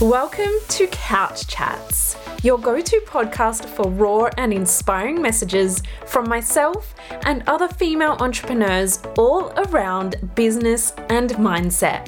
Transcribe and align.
Welcome 0.00 0.54
to 0.68 0.86
Couch 0.86 1.46
Chats, 1.46 2.16
your 2.42 2.58
go 2.58 2.80
to 2.80 3.00
podcast 3.06 3.66
for 3.66 3.90
raw 3.90 4.30
and 4.38 4.50
inspiring 4.50 5.20
messages 5.20 5.82
from 6.06 6.26
myself 6.26 6.94
and 7.26 7.42
other 7.46 7.68
female 7.68 8.16
entrepreneurs 8.18 9.02
all 9.18 9.52
around 9.68 10.16
business 10.34 10.94
and 11.10 11.32
mindset. 11.32 12.06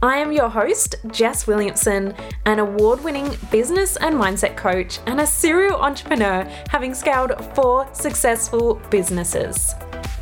I 0.00 0.18
am 0.18 0.30
your 0.30 0.48
host, 0.48 0.94
Jess 1.10 1.48
Williamson, 1.48 2.14
an 2.46 2.60
award 2.60 3.02
winning 3.02 3.36
business 3.50 3.96
and 3.96 4.14
mindset 4.14 4.56
coach 4.56 5.00
and 5.06 5.20
a 5.20 5.26
serial 5.26 5.80
entrepreneur 5.80 6.44
having 6.68 6.94
scaled 6.94 7.32
four 7.56 7.92
successful 7.92 8.80
businesses. 8.90 9.74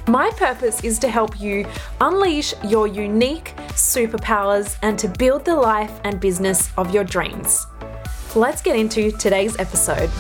My 0.09 0.33
purpose 0.37 0.83
is 0.83 0.99
to 0.99 1.09
help 1.09 1.41
you 1.41 1.65
unleash 2.01 2.55
your 2.65 2.89
unique 2.89 3.55
superpowers 3.69 4.77
and 4.83 4.99
to 4.99 5.07
build 5.07 5.45
the 5.45 5.55
life 5.55 5.93
and 6.03 6.19
business 6.19 6.73
of 6.77 6.93
your 6.93 7.05
dreams. 7.05 7.65
Let's 8.35 8.63
get 8.63 8.75
into 8.75 9.13
today's 9.13 9.57
episode. 9.61 10.11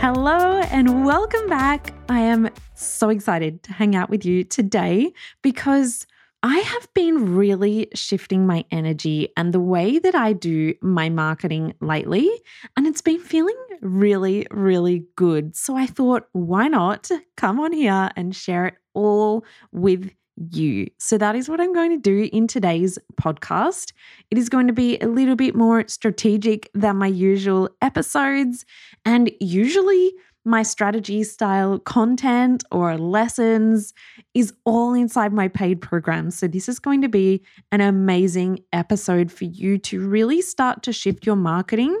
Hello 0.00 0.60
and 0.70 1.06
welcome 1.06 1.48
back. 1.48 1.94
I 2.10 2.20
am 2.20 2.50
so 2.74 3.08
excited 3.08 3.62
to 3.62 3.72
hang 3.72 3.96
out 3.96 4.10
with 4.10 4.26
you 4.26 4.44
today 4.44 5.14
because 5.40 6.06
I 6.46 6.58
have 6.58 6.92
been 6.92 7.34
really 7.34 7.88
shifting 7.94 8.46
my 8.46 8.66
energy 8.70 9.30
and 9.34 9.54
the 9.54 9.60
way 9.60 9.98
that 9.98 10.14
I 10.14 10.34
do 10.34 10.74
my 10.82 11.08
marketing 11.08 11.72
lately, 11.80 12.30
and 12.76 12.86
it's 12.86 13.00
been 13.00 13.18
feeling 13.18 13.56
really, 13.80 14.46
really 14.50 15.06
good. 15.16 15.56
So 15.56 15.74
I 15.74 15.86
thought, 15.86 16.28
why 16.32 16.68
not 16.68 17.10
come 17.38 17.58
on 17.60 17.72
here 17.72 18.10
and 18.14 18.36
share 18.36 18.66
it 18.66 18.74
all 18.92 19.46
with 19.72 20.10
you. 20.50 20.88
So 20.98 21.16
that 21.16 21.34
is 21.34 21.48
what 21.48 21.62
I'm 21.62 21.72
going 21.72 21.92
to 21.92 21.96
do 21.96 22.28
in 22.30 22.46
today's 22.46 22.98
podcast. 23.14 23.94
It 24.30 24.36
is 24.36 24.50
going 24.50 24.66
to 24.66 24.74
be 24.74 24.98
a 24.98 25.06
little 25.06 25.36
bit 25.36 25.54
more 25.54 25.88
strategic 25.88 26.70
than 26.74 26.96
my 26.98 27.06
usual 27.06 27.70
episodes, 27.80 28.66
and 29.06 29.30
usually 29.40 30.12
my 30.44 30.62
strategy 30.62 31.24
style 31.24 31.78
content 31.78 32.64
or 32.70 32.98
lessons 32.98 33.94
is 34.34 34.52
all 34.64 34.92
inside 34.92 35.32
my 35.32 35.48
paid 35.48 35.80
program. 35.80 36.30
So, 36.30 36.46
this 36.46 36.68
is 36.68 36.78
going 36.78 37.02
to 37.02 37.08
be 37.08 37.42
an 37.72 37.80
amazing 37.80 38.60
episode 38.72 39.32
for 39.32 39.44
you 39.44 39.78
to 39.78 40.06
really 40.06 40.42
start 40.42 40.82
to 40.84 40.92
shift 40.92 41.26
your 41.26 41.36
marketing 41.36 41.98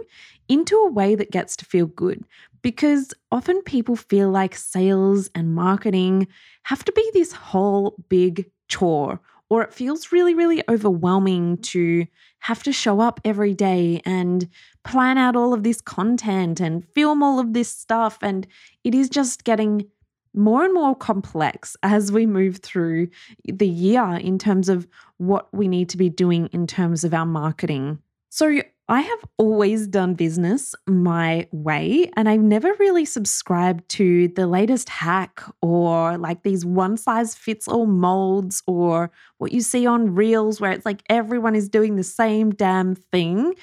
into 0.48 0.76
a 0.76 0.90
way 0.90 1.14
that 1.14 1.30
gets 1.30 1.56
to 1.56 1.64
feel 1.64 1.86
good. 1.86 2.24
Because 2.62 3.12
often 3.30 3.62
people 3.62 3.96
feel 3.96 4.30
like 4.30 4.54
sales 4.54 5.30
and 5.34 5.54
marketing 5.54 6.26
have 6.64 6.84
to 6.84 6.92
be 6.92 7.10
this 7.12 7.32
whole 7.32 7.96
big 8.08 8.50
chore 8.68 9.20
or 9.50 9.62
it 9.62 9.74
feels 9.74 10.12
really, 10.12 10.34
really 10.34 10.62
overwhelming 10.68 11.58
to 11.58 12.06
have 12.40 12.62
to 12.62 12.72
show 12.72 13.00
up 13.00 13.20
every 13.24 13.54
day 13.54 14.00
and 14.04 14.48
plan 14.84 15.18
out 15.18 15.36
all 15.36 15.54
of 15.54 15.62
this 15.62 15.80
content 15.80 16.60
and 16.60 16.86
film 16.94 17.22
all 17.22 17.38
of 17.38 17.52
this 17.52 17.68
stuff. 17.68 18.18
And 18.22 18.46
it 18.84 18.94
is 18.94 19.08
just 19.08 19.44
getting 19.44 19.86
more 20.34 20.64
and 20.64 20.74
more 20.74 20.94
complex 20.94 21.76
as 21.82 22.10
we 22.10 22.26
move 22.26 22.58
through 22.58 23.08
the 23.44 23.68
year 23.68 24.16
in 24.16 24.38
terms 24.38 24.68
of 24.68 24.86
what 25.18 25.48
we 25.54 25.68
need 25.68 25.88
to 25.90 25.96
be 25.96 26.08
doing 26.08 26.48
in 26.52 26.66
terms 26.66 27.04
of 27.04 27.14
our 27.14 27.26
marketing. 27.26 27.98
So, 28.30 28.60
I 28.86 29.00
have 29.00 29.24
always 29.38 29.86
done 29.86 30.12
business 30.12 30.74
my 30.86 31.48
way, 31.52 32.10
and 32.16 32.28
I've 32.28 32.42
never 32.42 32.74
really 32.74 33.06
subscribed 33.06 33.88
to 33.90 34.28
the 34.28 34.46
latest 34.46 34.90
hack 34.90 35.42
or 35.62 36.18
like 36.18 36.42
these 36.42 36.66
one 36.66 36.98
size 36.98 37.34
fits 37.34 37.66
all 37.66 37.86
molds 37.86 38.62
or 38.66 39.10
what 39.38 39.52
you 39.52 39.62
see 39.62 39.86
on 39.86 40.14
reels 40.14 40.60
where 40.60 40.70
it's 40.70 40.84
like 40.84 41.02
everyone 41.08 41.54
is 41.54 41.70
doing 41.70 41.96
the 41.96 42.04
same 42.04 42.50
damn 42.50 42.94
thing. 42.94 43.54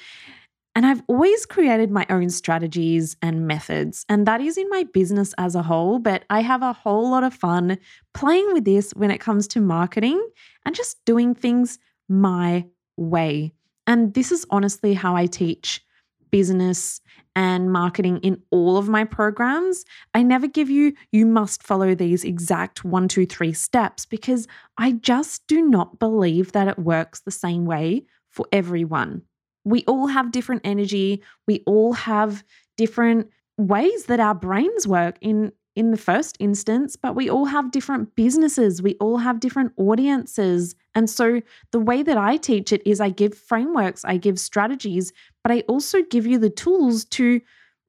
And 0.74 0.86
I've 0.86 1.02
always 1.06 1.46
created 1.46 1.90
my 1.90 2.04
own 2.10 2.28
strategies 2.30 3.16
and 3.22 3.46
methods, 3.46 4.04
and 4.08 4.26
that 4.26 4.40
is 4.40 4.58
in 4.58 4.68
my 4.70 4.84
business 4.92 5.34
as 5.38 5.54
a 5.54 5.62
whole. 5.62 6.00
But 6.00 6.24
I 6.30 6.40
have 6.40 6.62
a 6.62 6.72
whole 6.72 7.08
lot 7.08 7.22
of 7.22 7.32
fun 7.32 7.78
playing 8.12 8.52
with 8.54 8.64
this 8.64 8.90
when 8.92 9.12
it 9.12 9.18
comes 9.18 9.46
to 9.48 9.60
marketing 9.60 10.20
and 10.66 10.74
just 10.74 11.04
doing 11.04 11.32
things 11.32 11.78
my 12.08 12.64
way. 12.96 13.52
And 13.86 14.14
this 14.14 14.32
is 14.32 14.46
honestly 14.50 14.94
how 14.94 15.16
I 15.16 15.26
teach 15.26 15.84
business 16.30 17.00
and 17.34 17.70
marketing 17.72 18.18
in 18.18 18.42
all 18.50 18.76
of 18.76 18.88
my 18.88 19.04
programs. 19.04 19.84
I 20.14 20.22
never 20.22 20.46
give 20.48 20.68
you, 20.68 20.94
you 21.12 21.26
must 21.26 21.62
follow 21.62 21.94
these 21.94 22.24
exact 22.24 22.84
one, 22.84 23.08
two, 23.08 23.26
three 23.26 23.52
steps 23.52 24.06
because 24.06 24.48
I 24.78 24.92
just 24.92 25.46
do 25.46 25.62
not 25.62 25.98
believe 25.98 26.52
that 26.52 26.68
it 26.68 26.78
works 26.78 27.20
the 27.20 27.30
same 27.30 27.64
way 27.64 28.04
for 28.30 28.46
everyone. 28.52 29.22
We 29.64 29.84
all 29.84 30.08
have 30.08 30.32
different 30.32 30.62
energy, 30.64 31.22
we 31.46 31.62
all 31.66 31.92
have 31.92 32.42
different 32.76 33.28
ways 33.58 34.06
that 34.06 34.20
our 34.20 34.34
brains 34.34 34.88
work 34.88 35.16
in 35.20 35.52
in 35.74 35.90
the 35.90 35.96
first 35.96 36.36
instance, 36.38 36.96
but 36.96 37.14
we 37.14 37.30
all 37.30 37.46
have 37.46 37.70
different 37.70 38.14
businesses, 38.14 38.82
we 38.82 38.94
all 39.00 39.18
have 39.18 39.40
different 39.40 39.72
audiences. 39.76 40.74
And 40.94 41.08
so 41.08 41.40
the 41.70 41.80
way 41.80 42.02
that 42.02 42.18
I 42.18 42.36
teach 42.36 42.72
it 42.72 42.82
is 42.86 43.00
I 43.00 43.10
give 43.10 43.34
frameworks, 43.34 44.04
I 44.04 44.16
give 44.16 44.38
strategies, 44.38 45.12
but 45.42 45.52
I 45.52 45.60
also 45.68 46.02
give 46.02 46.26
you 46.26 46.38
the 46.38 46.50
tools 46.50 47.04
to 47.06 47.40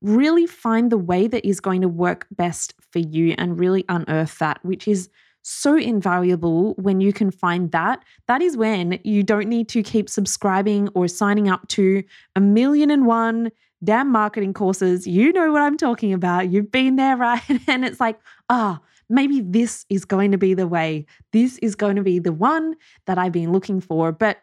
really 0.01 0.45
find 0.45 0.91
the 0.91 0.97
way 0.97 1.27
that 1.27 1.47
is 1.47 1.59
going 1.59 1.81
to 1.81 1.87
work 1.87 2.27
best 2.31 2.73
for 2.91 2.99
you 2.99 3.35
and 3.37 3.59
really 3.59 3.85
unearth 3.89 4.37
that, 4.39 4.63
which 4.63 4.87
is 4.87 5.09
so 5.43 5.77
invaluable 5.77 6.73
when 6.75 7.01
you 7.01 7.11
can 7.11 7.31
find 7.31 7.71
that. 7.71 8.03
That 8.27 8.41
is 8.41 8.55
when 8.55 8.99
you 9.03 9.23
don't 9.23 9.49
need 9.49 9.67
to 9.69 9.83
keep 9.83 10.09
subscribing 10.09 10.89
or 10.95 11.07
signing 11.07 11.49
up 11.49 11.67
to 11.69 12.03
a 12.35 12.41
million 12.41 12.89
and 12.89 13.05
one 13.05 13.51
damn 13.83 14.11
marketing 14.11 14.53
courses. 14.53 15.05
You 15.05 15.31
know 15.33 15.51
what 15.51 15.61
I'm 15.61 15.77
talking 15.77 16.13
about. 16.13 16.49
You've 16.49 16.71
been 16.71 16.95
there, 16.95 17.17
right? 17.17 17.41
And 17.67 17.85
it's 17.85 17.99
like, 17.99 18.19
ah, 18.49 18.79
oh, 18.79 18.85
maybe 19.09 19.41
this 19.41 19.85
is 19.89 20.05
going 20.05 20.31
to 20.31 20.37
be 20.37 20.53
the 20.53 20.67
way. 20.67 21.05
This 21.31 21.57
is 21.59 21.75
going 21.75 21.95
to 21.95 22.03
be 22.03 22.19
the 22.19 22.33
one 22.33 22.75
that 23.05 23.17
I've 23.17 23.31
been 23.31 23.51
looking 23.51 23.81
for. 23.81 24.11
But 24.11 24.41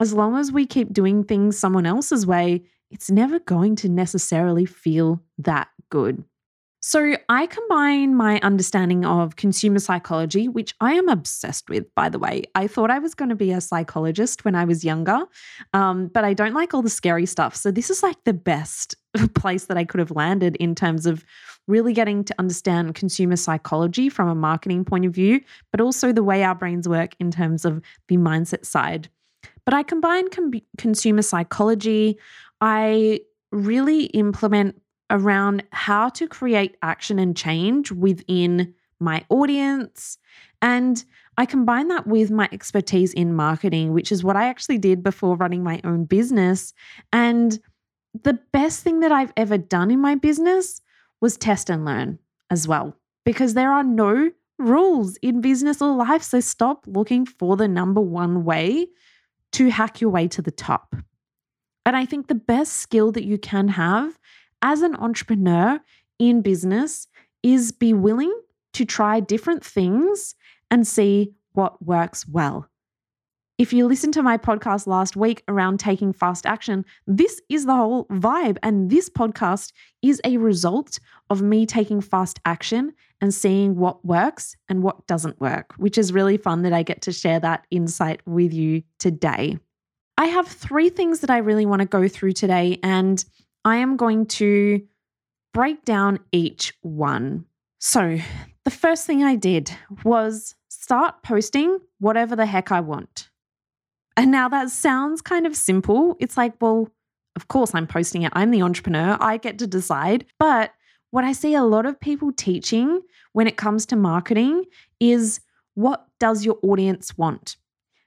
as 0.00 0.12
long 0.12 0.36
as 0.36 0.50
we 0.50 0.66
keep 0.66 0.92
doing 0.92 1.24
things 1.24 1.58
someone 1.58 1.86
else's 1.86 2.26
way, 2.26 2.62
it's 2.90 3.10
never 3.10 3.38
going 3.38 3.76
to 3.76 3.88
necessarily 3.88 4.66
feel 4.66 5.22
that 5.38 5.68
good. 5.90 6.24
So, 6.84 7.14
I 7.28 7.46
combine 7.46 8.16
my 8.16 8.40
understanding 8.40 9.04
of 9.04 9.36
consumer 9.36 9.78
psychology, 9.78 10.48
which 10.48 10.74
I 10.80 10.94
am 10.94 11.08
obsessed 11.08 11.70
with, 11.70 11.86
by 11.94 12.08
the 12.08 12.18
way. 12.18 12.42
I 12.56 12.66
thought 12.66 12.90
I 12.90 12.98
was 12.98 13.14
going 13.14 13.28
to 13.28 13.36
be 13.36 13.52
a 13.52 13.60
psychologist 13.60 14.44
when 14.44 14.56
I 14.56 14.64
was 14.64 14.84
younger, 14.84 15.20
um, 15.74 16.08
but 16.08 16.24
I 16.24 16.34
don't 16.34 16.54
like 16.54 16.74
all 16.74 16.82
the 16.82 16.90
scary 16.90 17.24
stuff. 17.24 17.54
So, 17.54 17.70
this 17.70 17.88
is 17.88 18.02
like 18.02 18.16
the 18.24 18.32
best 18.32 18.96
place 19.36 19.66
that 19.66 19.76
I 19.76 19.84
could 19.84 20.00
have 20.00 20.10
landed 20.10 20.56
in 20.56 20.74
terms 20.74 21.06
of 21.06 21.24
really 21.68 21.92
getting 21.92 22.24
to 22.24 22.34
understand 22.40 22.96
consumer 22.96 23.36
psychology 23.36 24.08
from 24.08 24.28
a 24.28 24.34
marketing 24.34 24.84
point 24.84 25.06
of 25.06 25.14
view, 25.14 25.40
but 25.70 25.80
also 25.80 26.12
the 26.12 26.24
way 26.24 26.42
our 26.42 26.56
brains 26.56 26.88
work 26.88 27.14
in 27.20 27.30
terms 27.30 27.64
of 27.64 27.80
the 28.08 28.16
mindset 28.16 28.66
side. 28.66 29.08
But 29.64 29.74
I 29.74 29.84
combine 29.84 30.30
com- 30.30 30.50
consumer 30.78 31.22
psychology. 31.22 32.18
I 32.60 33.20
really 33.52 34.06
implement 34.06 34.82
around 35.12 35.62
how 35.70 36.08
to 36.08 36.26
create 36.26 36.76
action 36.82 37.20
and 37.20 37.36
change 37.36 37.92
within 37.92 38.74
my 38.98 39.24
audience. 39.28 40.18
And 40.60 41.04
I 41.36 41.46
combine 41.46 41.88
that 41.88 42.06
with 42.06 42.30
my 42.30 42.48
expertise 42.50 43.12
in 43.12 43.34
marketing, 43.34 43.92
which 43.92 44.10
is 44.10 44.24
what 44.24 44.36
I 44.36 44.48
actually 44.48 44.78
did 44.78 45.02
before 45.02 45.36
running 45.36 45.62
my 45.62 45.80
own 45.84 46.04
business. 46.04 46.72
And 47.12 47.58
the 48.22 48.38
best 48.52 48.82
thing 48.82 49.00
that 49.00 49.12
I've 49.12 49.32
ever 49.36 49.58
done 49.58 49.90
in 49.90 50.00
my 50.00 50.14
business 50.14 50.80
was 51.20 51.36
test 51.36 51.70
and 51.70 51.84
learn 51.84 52.18
as 52.50 52.66
well, 52.66 52.96
because 53.24 53.54
there 53.54 53.72
are 53.72 53.84
no 53.84 54.30
rules 54.58 55.16
in 55.18 55.40
business 55.40 55.80
or 55.80 55.94
life. 55.94 56.22
So 56.22 56.40
stop 56.40 56.84
looking 56.86 57.26
for 57.26 57.56
the 57.56 57.68
number 57.68 58.00
one 58.00 58.44
way 58.44 58.88
to 59.52 59.70
hack 59.70 60.00
your 60.00 60.10
way 60.10 60.28
to 60.28 60.42
the 60.42 60.50
top. 60.50 60.94
And 61.84 61.96
I 61.96 62.06
think 62.06 62.28
the 62.28 62.34
best 62.34 62.74
skill 62.74 63.10
that 63.12 63.24
you 63.24 63.38
can 63.38 63.68
have 63.68 64.18
as 64.62 64.82
an 64.82 64.96
entrepreneur 64.96 65.80
in 66.18 66.40
business 66.40 67.08
is 67.42 67.72
be 67.72 67.92
willing 67.92 68.32
to 68.72 68.84
try 68.84 69.20
different 69.20 69.64
things 69.64 70.34
and 70.70 70.86
see 70.86 71.32
what 71.52 71.84
works 71.84 72.26
well. 72.26 72.68
If 73.58 73.72
you 73.72 73.86
listened 73.86 74.14
to 74.14 74.22
my 74.22 74.38
podcast 74.38 74.86
last 74.86 75.14
week 75.14 75.44
around 75.46 75.78
taking 75.78 76.12
fast 76.12 76.46
action, 76.46 76.84
this 77.06 77.40
is 77.48 77.66
the 77.66 77.76
whole 77.76 78.06
vibe. 78.06 78.56
And 78.62 78.90
this 78.90 79.10
podcast 79.10 79.72
is 80.00 80.20
a 80.24 80.38
result 80.38 80.98
of 81.28 81.42
me 81.42 81.66
taking 81.66 82.00
fast 82.00 82.40
action 82.44 82.94
and 83.20 83.32
seeing 83.32 83.76
what 83.76 84.04
works 84.04 84.56
and 84.68 84.82
what 84.82 85.06
doesn't 85.06 85.40
work, 85.40 85.74
which 85.76 85.98
is 85.98 86.12
really 86.12 86.38
fun 86.38 86.62
that 86.62 86.72
I 86.72 86.82
get 86.82 87.02
to 87.02 87.12
share 87.12 87.38
that 87.40 87.66
insight 87.70 88.20
with 88.26 88.52
you 88.52 88.82
today. 88.98 89.58
I 90.16 90.26
have 90.26 90.48
three 90.48 90.88
things 90.88 91.20
that 91.20 91.30
I 91.30 91.38
really 91.38 91.66
want 91.66 91.80
to 91.80 91.86
go 91.86 92.08
through 92.08 92.32
today. 92.32 92.78
And 92.82 93.24
I 93.64 93.76
am 93.76 93.96
going 93.96 94.26
to 94.26 94.82
break 95.54 95.84
down 95.84 96.20
each 96.32 96.74
one. 96.82 97.46
So, 97.78 98.18
the 98.64 98.70
first 98.70 99.06
thing 99.06 99.24
I 99.24 99.34
did 99.34 99.70
was 100.04 100.54
start 100.68 101.22
posting 101.22 101.78
whatever 101.98 102.36
the 102.36 102.46
heck 102.46 102.70
I 102.70 102.80
want. 102.80 103.28
And 104.16 104.30
now 104.30 104.48
that 104.48 104.70
sounds 104.70 105.22
kind 105.22 105.46
of 105.46 105.56
simple. 105.56 106.16
It's 106.20 106.36
like, 106.36 106.54
well, 106.60 106.88
of 107.34 107.48
course 107.48 107.74
I'm 107.74 107.86
posting 107.86 108.22
it. 108.22 108.32
I'm 108.34 108.50
the 108.50 108.62
entrepreneur. 108.62 109.16
I 109.20 109.36
get 109.38 109.58
to 109.58 109.66
decide. 109.66 110.26
But 110.38 110.72
what 111.10 111.24
I 111.24 111.32
see 111.32 111.54
a 111.54 111.64
lot 111.64 111.86
of 111.86 112.00
people 112.00 112.32
teaching 112.32 113.00
when 113.32 113.46
it 113.46 113.56
comes 113.56 113.86
to 113.86 113.96
marketing 113.96 114.64
is 115.00 115.40
what 115.74 116.06
does 116.20 116.44
your 116.44 116.58
audience 116.62 117.16
want? 117.16 117.56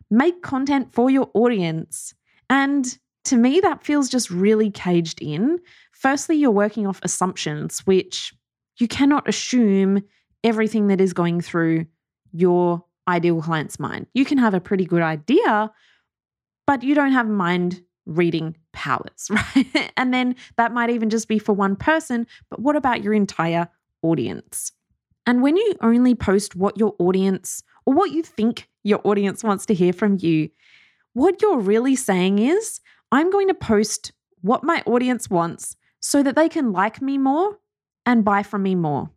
Make 0.10 0.42
content 0.42 0.94
for 0.94 1.10
your 1.10 1.30
audience. 1.34 2.14
And 2.50 2.98
to 3.26 3.38
me, 3.38 3.60
that 3.60 3.84
feels 3.84 4.10
just 4.10 4.30
really 4.30 4.72
caged 4.72 5.22
in. 5.22 5.60
Firstly, 5.92 6.36
you're 6.36 6.52
working 6.52 6.88
off 6.88 7.00
assumptions, 7.04 7.80
which 7.80 8.34
you 8.78 8.88
cannot 8.88 9.28
assume 9.28 10.04
everything 10.44 10.88
that 10.88 11.02
is 11.02 11.14
going 11.14 11.42
through 11.42 11.86
your 12.32 12.84
ideal 13.08 13.42
client's 13.42 13.80
mind. 13.80 14.08
You 14.14 14.26
can 14.26 14.38
have 14.38 14.54
a 14.54 14.60
pretty 14.60 14.86
good 14.86 15.02
idea, 15.02 15.72
but 16.68 16.84
you 16.84 16.96
don't 16.96 17.12
have 17.12 17.28
mind 17.28 17.82
reading 18.06 18.56
powers, 18.74 19.30
right? 19.30 19.92
and 19.98 20.14
then 20.14 20.36
that 20.58 20.74
might 20.74 20.90
even 20.90 21.10
just 21.10 21.28
be 21.28 21.40
for 21.40 21.54
one 21.54 21.76
person, 21.76 22.28
but 22.50 22.60
what 22.60 22.76
about 22.76 23.04
your 23.04 23.14
entire 23.14 23.68
audience? 24.02 24.72
And 25.26 25.42
when 25.42 25.58
you 25.58 25.74
only 25.82 26.14
post 26.14 26.56
what 26.56 26.78
your 26.78 26.94
audience 27.00 27.64
or 27.86 27.94
what 27.94 28.12
you 28.12 28.22
think 28.22 28.70
your 28.84 29.02
audience 29.04 29.44
wants 29.44 29.66
to 29.68 29.74
hear 29.74 29.94
from 29.94 30.18
you, 30.20 30.50
what 31.14 31.42
you're 31.42 31.60
really 31.60 31.96
saying 31.96 32.40
is, 32.40 32.80
I'm 33.12 33.32
going 33.32 33.48
to 33.48 33.54
post 33.54 34.12
what 34.42 34.64
my 34.64 34.84
audience 34.86 35.30
wants 35.30 35.76
so 36.00 36.22
that 36.22 36.36
they 36.36 36.50
can 36.50 36.72
like 36.72 37.02
me 37.02 37.18
more 37.18 37.58
and 38.06 38.24
buy 38.24 38.44
from 38.44 38.64
me 38.64 38.76
more. 38.76 39.10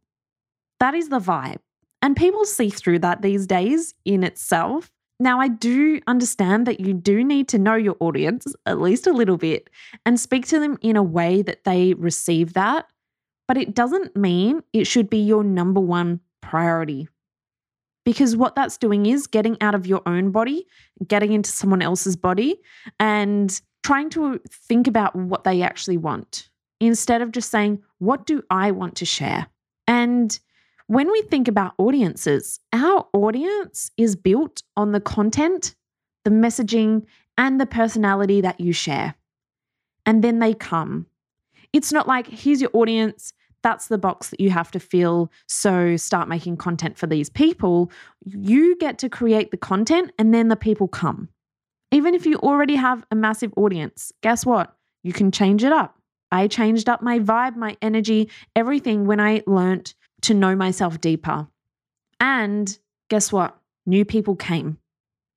That 0.81 0.95
is 0.95 1.09
the 1.09 1.19
vibe. 1.19 1.59
And 2.01 2.17
people 2.17 2.45
see 2.45 2.71
through 2.71 3.01
that 3.01 3.23
these 3.23 3.47
days 3.47 3.95
in 4.05 4.23
itself. 4.23 4.91
Now, 5.21 5.41
I 5.41 5.49
do 5.49 6.01
understand 6.07 6.67
that 6.67 6.79
you 6.81 6.95
do 6.95 7.25
need 7.25 7.49
to 7.49 7.59
know 7.59 7.75
your 7.75 7.97
audience 7.99 8.47
at 8.67 8.81
least 8.81 9.07
a 9.07 9.13
little 9.13 9.37
bit 9.37 9.69
and 10.07 10.19
speak 10.19 10.47
to 10.47 10.61
them 10.61 10.79
in 10.81 10.97
a 10.97 11.03
way 11.03 11.43
that 11.43 11.65
they 11.65 11.95
receive 11.95 12.53
that. 12.53 12.87
But 13.49 13.57
it 13.57 13.75
doesn't 13.75 14.15
mean 14.17 14.63
it 14.73 14.87
should 14.87 15.11
be 15.11 15.19
your 15.19 15.43
number 15.43 15.81
one 15.81 16.21
priority. 16.41 17.09
Because 18.05 18.37
what 18.37 18.55
that's 18.55 18.79
doing 18.79 19.07
is 19.07 19.27
getting 19.27 19.61
out 19.61 19.75
of 19.75 19.87
your 19.87 20.03
own 20.07 20.31
body, 20.31 20.67
getting 21.07 21.33
into 21.33 21.51
someone 21.51 21.83
else's 21.83 22.17
body, 22.17 22.61
and 23.01 23.61
trying 23.89 24.11
to 24.11 24.39
think 24.51 24.87
about 24.87 25.17
what 25.17 25.45
they 25.45 25.63
actually 25.63 25.97
want 25.97 26.51
instead 26.79 27.23
of 27.23 27.33
just 27.33 27.51
saying, 27.51 27.83
What 28.01 28.27
do 28.27 28.43
I 28.51 28.71
want 28.71 28.97
to 28.97 29.07
share? 29.07 29.47
And 29.87 30.39
when 30.89 31.11
we 31.11 31.23
think 31.23 31.49
about 31.49 31.73
audiences, 31.79 32.61
our 32.75 33.07
audience 33.15 33.91
is 33.97 34.15
built 34.15 34.63
on 34.77 34.93
the 34.93 35.01
content, 35.01 35.75
the 36.25 36.31
messaging, 36.31 37.07
and 37.39 37.59
the 37.59 37.65
personality 37.65 38.43
that 38.43 38.61
you 38.61 38.75
share. 38.75 39.15
And 40.05 40.23
then 40.23 40.39
they 40.39 40.53
come. 40.53 41.07
It's 41.73 41.91
not 41.91 42.07
like, 42.07 42.27
here's 42.27 42.61
your 42.61 42.71
audience, 42.75 43.33
that's 43.63 43.87
the 43.87 43.97
box 43.97 44.29
that 44.29 44.41
you 44.41 44.51
have 44.51 44.71
to 44.73 44.81
fill. 44.81 45.33
So 45.47 45.97
start 45.97 46.29
making 46.29 46.59
content 46.59 46.99
for 46.99 47.07
these 47.07 47.31
people. 47.31 47.91
You 48.27 48.77
get 48.77 48.99
to 48.99 49.09
create 49.09 49.51
the 49.51 49.57
content 49.57 50.11
and 50.19 50.35
then 50.35 50.49
the 50.49 50.57
people 50.57 50.89
come. 50.89 51.31
Even 51.91 52.15
if 52.15 52.27
you 52.27 52.37
already 52.37 52.77
have 52.77 53.05
a 53.11 53.15
massive 53.15 53.53
audience, 53.57 54.13
guess 54.23 54.45
what? 54.45 54.75
You 55.03 55.13
can 55.13 55.33
change 55.33 55.65
it 55.65 55.73
up. 55.73 55.99
I 56.31 56.47
changed 56.47 56.89
up 56.89 57.03
my 57.03 57.19
vibe, 57.19 57.57
my 57.57 57.77
energy, 57.81 58.31
everything 58.55 59.07
when 59.07 59.21
I 59.21 59.43
learnt 59.47 59.95
to 60.23 60.35
know 60.35 60.55
myself 60.55 61.01
deeper. 61.01 61.49
And 62.21 62.79
guess 63.09 63.33
what? 63.33 63.57
New 63.87 64.05
people 64.05 64.37
came 64.37 64.79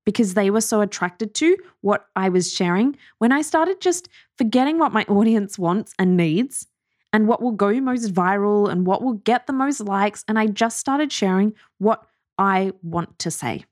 because 0.05 0.33
they 0.33 0.49
were 0.49 0.61
so 0.61 0.81
attracted 0.81 1.33
to 1.35 1.55
what 1.81 2.07
I 2.15 2.29
was 2.29 2.51
sharing. 2.51 2.97
When 3.19 3.31
I 3.31 3.41
started 3.41 3.79
just 3.79 4.09
forgetting 4.37 4.79
what 4.79 4.91
my 4.91 5.03
audience 5.07 5.57
wants 5.57 5.93
and 5.97 6.17
needs 6.17 6.67
and 7.13 7.27
what 7.27 7.41
will 7.41 7.51
go 7.51 7.79
most 7.79 8.13
viral 8.13 8.69
and 8.69 8.85
what 8.85 9.01
will 9.01 9.13
get 9.13 9.47
the 9.47 9.53
most 9.53 9.81
likes, 9.81 10.23
and 10.27 10.39
I 10.39 10.47
just 10.47 10.79
started 10.79 11.11
sharing 11.11 11.53
what 11.77 12.03
I 12.37 12.73
want 12.81 13.19
to 13.19 13.31
say. 13.31 13.65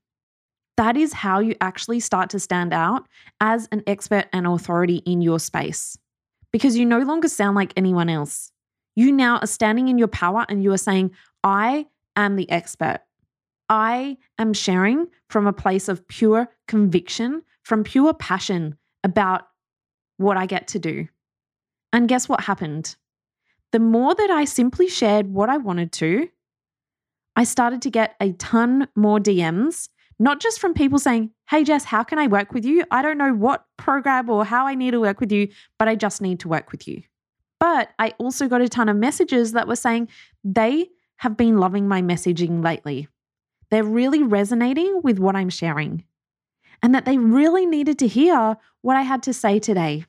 That 0.79 0.95
is 0.95 1.11
how 1.11 1.39
you 1.39 1.55
actually 1.59 1.99
start 1.99 2.29
to 2.29 2.39
stand 2.39 2.71
out 2.71 3.05
as 3.41 3.67
an 3.73 3.83
expert 3.85 4.27
and 4.31 4.47
authority 4.47 5.03
in 5.05 5.21
your 5.21 5.37
space 5.37 5.97
because 6.53 6.77
you 6.77 6.85
no 6.85 6.99
longer 6.99 7.27
sound 7.27 7.57
like 7.57 7.73
anyone 7.75 8.07
else. 8.07 8.53
You 8.95 9.11
now 9.11 9.39
are 9.39 9.45
standing 9.45 9.89
in 9.89 9.97
your 9.97 10.07
power 10.07 10.45
and 10.47 10.63
you 10.63 10.71
are 10.71 10.77
saying, 10.77 11.11
I 11.43 11.85
am 12.15 12.37
the 12.37 12.49
expert. 12.49 12.99
I 13.67 14.15
am 14.37 14.53
sharing 14.53 15.07
from 15.29 15.47
a 15.47 15.51
place 15.51 15.89
of 15.89 16.07
pure 16.07 16.47
conviction, 16.69 17.41
from 17.63 17.83
pure 17.83 18.13
passion 18.13 18.77
about 19.03 19.49
what 20.15 20.37
I 20.37 20.45
get 20.45 20.69
to 20.69 20.79
do. 20.79 21.09
And 21.91 22.07
guess 22.07 22.29
what 22.29 22.39
happened? 22.39 22.95
The 23.73 23.79
more 23.79 24.15
that 24.15 24.29
I 24.29 24.45
simply 24.45 24.87
shared 24.87 25.27
what 25.27 25.49
I 25.49 25.57
wanted 25.57 25.91
to, 25.91 26.29
I 27.35 27.43
started 27.43 27.81
to 27.81 27.89
get 27.89 28.15
a 28.21 28.31
ton 28.31 28.87
more 28.95 29.19
DMs, 29.19 29.89
not 30.19 30.39
just 30.39 30.59
from 30.59 30.73
people 30.73 30.99
saying, 30.99 31.31
Hey, 31.49 31.63
Jess, 31.63 31.85
how 31.85 32.03
can 32.03 32.19
I 32.19 32.27
work 32.27 32.53
with 32.53 32.65
you? 32.65 32.83
I 32.91 33.01
don't 33.01 33.17
know 33.17 33.33
what 33.33 33.65
program 33.77 34.29
or 34.29 34.45
how 34.45 34.67
I 34.67 34.75
need 34.75 34.91
to 34.91 34.99
work 34.99 35.19
with 35.19 35.31
you, 35.31 35.47
but 35.77 35.87
I 35.87 35.95
just 35.95 36.21
need 36.21 36.41
to 36.41 36.49
work 36.49 36.71
with 36.71 36.87
you. 36.87 37.03
But 37.59 37.89
I 37.97 38.13
also 38.19 38.47
got 38.47 38.61
a 38.61 38.69
ton 38.69 38.89
of 38.89 38.97
messages 38.97 39.53
that 39.53 39.67
were 39.67 39.75
saying 39.75 40.09
they 40.43 40.89
have 41.17 41.35
been 41.35 41.57
loving 41.57 41.87
my 41.87 42.01
messaging 42.01 42.63
lately. 42.63 43.07
They're 43.71 43.83
really 43.83 44.23
resonating 44.23 45.01
with 45.03 45.19
what 45.19 45.35
I'm 45.35 45.49
sharing, 45.49 46.03
and 46.81 46.95
that 46.95 47.05
they 47.05 47.17
really 47.17 47.65
needed 47.65 47.99
to 47.99 48.07
hear 48.07 48.57
what 48.81 48.95
I 48.95 49.01
had 49.01 49.23
to 49.23 49.33
say 49.33 49.59
today. 49.59 50.05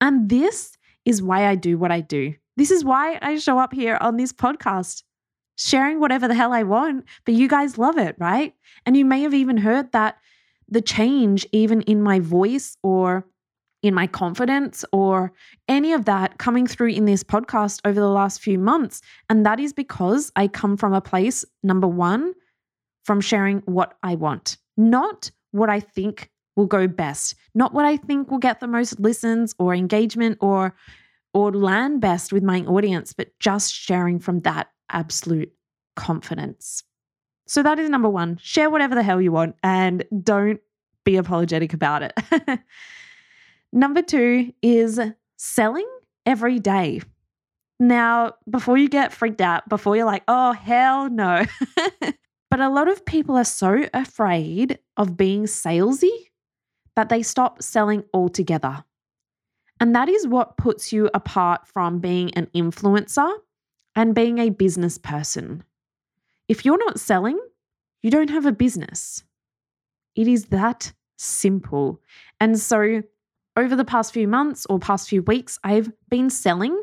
And 0.00 0.28
this 0.28 0.76
is 1.04 1.22
why 1.22 1.46
I 1.46 1.54
do 1.54 1.78
what 1.78 1.92
I 1.92 2.00
do. 2.00 2.34
This 2.56 2.70
is 2.70 2.84
why 2.84 3.18
I 3.22 3.36
show 3.38 3.58
up 3.58 3.72
here 3.72 3.96
on 4.00 4.16
this 4.16 4.32
podcast, 4.32 5.04
sharing 5.56 6.00
whatever 6.00 6.28
the 6.28 6.34
hell 6.34 6.52
I 6.52 6.62
want, 6.62 7.04
but 7.24 7.34
you 7.34 7.48
guys 7.48 7.78
love 7.78 7.98
it, 7.98 8.16
right? 8.18 8.54
And 8.86 8.96
you 8.96 9.04
may 9.04 9.22
have 9.22 9.34
even 9.34 9.56
heard 9.56 9.92
that 9.92 10.18
the 10.68 10.80
change, 10.80 11.46
even 11.52 11.82
in 11.82 12.02
my 12.02 12.18
voice 12.20 12.76
or 12.82 13.26
in 13.82 13.94
my 13.94 14.06
confidence 14.06 14.84
or 14.92 15.32
any 15.68 15.92
of 15.92 16.04
that 16.04 16.38
coming 16.38 16.66
through 16.66 16.88
in 16.88 17.04
this 17.04 17.24
podcast 17.24 17.80
over 17.84 17.98
the 17.98 18.08
last 18.08 18.40
few 18.40 18.58
months. 18.58 19.02
And 19.28 19.44
that 19.44 19.60
is 19.60 19.72
because 19.72 20.30
I 20.36 20.48
come 20.48 20.76
from 20.76 20.94
a 20.94 21.00
place, 21.00 21.44
number 21.62 21.88
one, 21.88 22.32
from 23.04 23.20
sharing 23.20 23.58
what 23.66 23.98
I 24.02 24.14
want, 24.14 24.56
not 24.76 25.30
what 25.50 25.68
I 25.68 25.80
think 25.80 26.30
will 26.56 26.66
go 26.66 26.86
best, 26.86 27.34
not 27.54 27.74
what 27.74 27.84
I 27.84 27.96
think 27.96 28.30
will 28.30 28.38
get 28.38 28.60
the 28.60 28.66
most 28.66 29.00
listens 29.00 29.54
or 29.58 29.74
engagement 29.74 30.38
or 30.40 30.74
or 31.34 31.50
land 31.50 32.00
best 32.02 32.30
with 32.30 32.42
my 32.42 32.60
audience, 32.64 33.14
but 33.14 33.28
just 33.40 33.72
sharing 33.72 34.18
from 34.18 34.40
that 34.40 34.68
absolute 34.92 35.52
confidence. 35.96 36.82
So 37.46 37.62
that 37.62 37.78
is 37.78 37.90
number 37.90 38.08
1. 38.08 38.38
Share 38.40 38.70
whatever 38.70 38.94
the 38.94 39.02
hell 39.02 39.20
you 39.20 39.32
want 39.32 39.56
and 39.62 40.04
don't 40.22 40.60
be 41.04 41.16
apologetic 41.16 41.74
about 41.74 42.02
it. 42.02 42.12
Number 43.72 44.02
two 44.02 44.52
is 44.60 45.00
selling 45.36 45.88
every 46.26 46.58
day. 46.58 47.00
Now, 47.80 48.34
before 48.48 48.76
you 48.76 48.88
get 48.88 49.12
freaked 49.12 49.40
out, 49.40 49.68
before 49.68 49.96
you're 49.96 50.06
like, 50.06 50.22
oh, 50.28 50.52
hell 50.52 51.10
no. 51.10 51.44
but 52.50 52.60
a 52.60 52.68
lot 52.68 52.88
of 52.88 53.04
people 53.04 53.36
are 53.36 53.44
so 53.44 53.86
afraid 53.94 54.78
of 54.96 55.16
being 55.16 55.44
salesy 55.44 56.28
that 56.94 57.08
they 57.08 57.22
stop 57.22 57.62
selling 57.62 58.04
altogether. 58.12 58.84
And 59.80 59.96
that 59.96 60.08
is 60.08 60.28
what 60.28 60.58
puts 60.58 60.92
you 60.92 61.10
apart 61.14 61.66
from 61.66 61.98
being 61.98 62.32
an 62.34 62.46
influencer 62.54 63.32
and 63.94 64.14
being 64.14 64.38
a 64.38 64.50
business 64.50 64.98
person. 64.98 65.64
If 66.48 66.64
you're 66.64 66.78
not 66.78 67.00
selling, 67.00 67.38
you 68.02 68.10
don't 68.10 68.30
have 68.30 68.46
a 68.46 68.52
business. 68.52 69.22
It 70.14 70.28
is 70.28 70.46
that 70.46 70.92
simple. 71.16 72.00
And 72.40 72.58
so 72.58 73.02
over 73.56 73.76
the 73.76 73.84
past 73.84 74.12
few 74.12 74.28
months 74.28 74.66
or 74.68 74.78
past 74.78 75.08
few 75.08 75.22
weeks, 75.22 75.58
I've 75.62 75.90
been 76.08 76.30
selling 76.30 76.82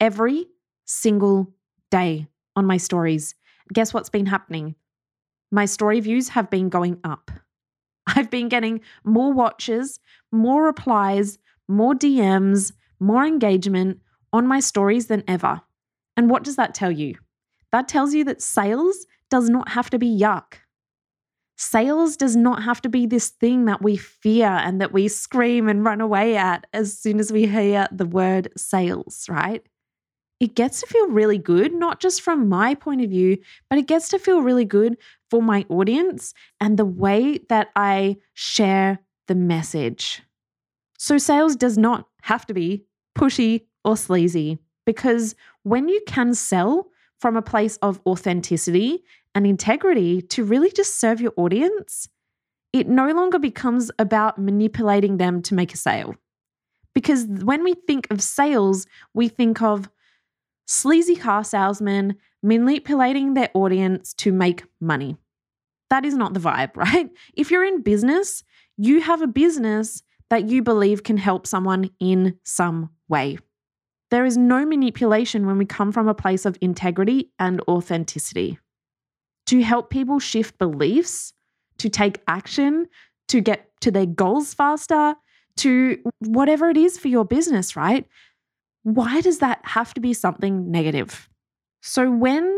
every 0.00 0.46
single 0.84 1.52
day 1.90 2.28
on 2.54 2.66
my 2.66 2.76
stories. 2.76 3.34
Guess 3.72 3.92
what's 3.92 4.10
been 4.10 4.26
happening? 4.26 4.74
My 5.50 5.64
story 5.64 6.00
views 6.00 6.28
have 6.30 6.50
been 6.50 6.68
going 6.68 6.98
up. 7.04 7.30
I've 8.06 8.30
been 8.30 8.48
getting 8.48 8.80
more 9.04 9.32
watches, 9.32 9.98
more 10.30 10.64
replies, 10.64 11.38
more 11.68 11.94
DMs, 11.94 12.72
more 13.00 13.24
engagement 13.24 14.00
on 14.32 14.46
my 14.46 14.60
stories 14.60 15.06
than 15.06 15.24
ever. 15.26 15.62
And 16.16 16.30
what 16.30 16.44
does 16.44 16.56
that 16.56 16.74
tell 16.74 16.90
you? 16.90 17.16
That 17.72 17.88
tells 17.88 18.14
you 18.14 18.24
that 18.24 18.42
sales 18.42 19.06
does 19.30 19.50
not 19.50 19.70
have 19.70 19.90
to 19.90 19.98
be 19.98 20.08
yuck. 20.08 20.54
Sales 21.58 22.16
does 22.16 22.36
not 22.36 22.62
have 22.62 22.82
to 22.82 22.88
be 22.88 23.06
this 23.06 23.30
thing 23.30 23.64
that 23.64 23.82
we 23.82 23.96
fear 23.96 24.46
and 24.46 24.80
that 24.80 24.92
we 24.92 25.08
scream 25.08 25.68
and 25.68 25.84
run 25.84 26.00
away 26.00 26.36
at 26.36 26.66
as 26.72 26.98
soon 26.98 27.18
as 27.18 27.32
we 27.32 27.46
hear 27.46 27.88
the 27.90 28.06
word 28.06 28.48
sales, 28.56 29.26
right? 29.28 29.66
it 30.40 30.54
gets 30.54 30.80
to 30.80 30.86
feel 30.86 31.08
really 31.08 31.38
good, 31.38 31.72
not 31.72 32.00
just 32.00 32.20
from 32.20 32.48
my 32.48 32.74
point 32.74 33.02
of 33.02 33.10
view, 33.10 33.38
but 33.70 33.78
it 33.78 33.86
gets 33.86 34.08
to 34.08 34.18
feel 34.18 34.42
really 34.42 34.64
good 34.64 34.96
for 35.30 35.42
my 35.42 35.64
audience 35.68 36.34
and 36.60 36.76
the 36.76 36.84
way 36.84 37.40
that 37.48 37.68
I 37.74 38.16
share 38.34 38.98
the 39.28 39.34
message. 39.34 40.22
So, 40.98 41.18
sales 41.18 41.56
does 41.56 41.78
not 41.78 42.06
have 42.22 42.46
to 42.46 42.54
be 42.54 42.84
pushy 43.16 43.62
or 43.84 43.96
sleazy 43.96 44.58
because 44.86 45.34
when 45.64 45.88
you 45.88 46.00
can 46.06 46.32
sell 46.32 46.88
from 47.20 47.36
a 47.36 47.42
place 47.42 47.76
of 47.78 48.00
authenticity 48.06 49.02
and 49.34 49.46
integrity 49.46 50.22
to 50.22 50.44
really 50.44 50.70
just 50.70 50.98
serve 50.98 51.20
your 51.20 51.32
audience, 51.36 52.08
it 52.72 52.88
no 52.88 53.10
longer 53.10 53.38
becomes 53.38 53.90
about 53.98 54.38
manipulating 54.38 55.18
them 55.18 55.42
to 55.42 55.54
make 55.54 55.74
a 55.74 55.76
sale. 55.76 56.14
Because 56.94 57.26
when 57.26 57.62
we 57.62 57.74
think 57.74 58.06
of 58.10 58.22
sales, 58.22 58.86
we 59.12 59.28
think 59.28 59.60
of 59.60 59.90
sleazy 60.66 61.16
car 61.16 61.44
salesmen 61.44 62.16
manipulating 62.42 63.34
their 63.34 63.50
audience 63.54 64.14
to 64.14 64.32
make 64.32 64.64
money. 64.80 65.16
That 65.90 66.04
is 66.04 66.14
not 66.14 66.34
the 66.34 66.40
vibe, 66.40 66.76
right? 66.76 67.10
If 67.34 67.50
you're 67.50 67.64
in 67.64 67.82
business, 67.82 68.44
you 68.76 69.00
have 69.00 69.22
a 69.22 69.26
business 69.26 70.02
that 70.30 70.48
you 70.48 70.62
believe 70.62 71.02
can 71.02 71.16
help 71.16 71.46
someone 71.46 71.90
in 72.00 72.38
some 72.42 72.90
way. 73.08 73.38
There 74.10 74.24
is 74.24 74.36
no 74.36 74.64
manipulation 74.64 75.46
when 75.46 75.58
we 75.58 75.64
come 75.64 75.92
from 75.92 76.08
a 76.08 76.14
place 76.14 76.44
of 76.44 76.56
integrity 76.60 77.30
and 77.38 77.60
authenticity. 77.68 78.58
To 79.46 79.62
help 79.62 79.90
people 79.90 80.18
shift 80.18 80.58
beliefs, 80.58 81.32
to 81.78 81.88
take 81.88 82.22
action, 82.26 82.86
to 83.28 83.40
get 83.40 83.68
to 83.80 83.90
their 83.90 84.06
goals 84.06 84.54
faster, 84.54 85.14
to 85.58 85.98
whatever 86.20 86.70
it 86.70 86.76
is 86.76 86.98
for 86.98 87.08
your 87.08 87.24
business, 87.24 87.76
right? 87.76 88.06
Why 88.82 89.20
does 89.20 89.38
that 89.38 89.60
have 89.64 89.92
to 89.94 90.00
be 90.00 90.12
something 90.12 90.70
negative? 90.70 91.28
So, 91.82 92.10
when 92.10 92.56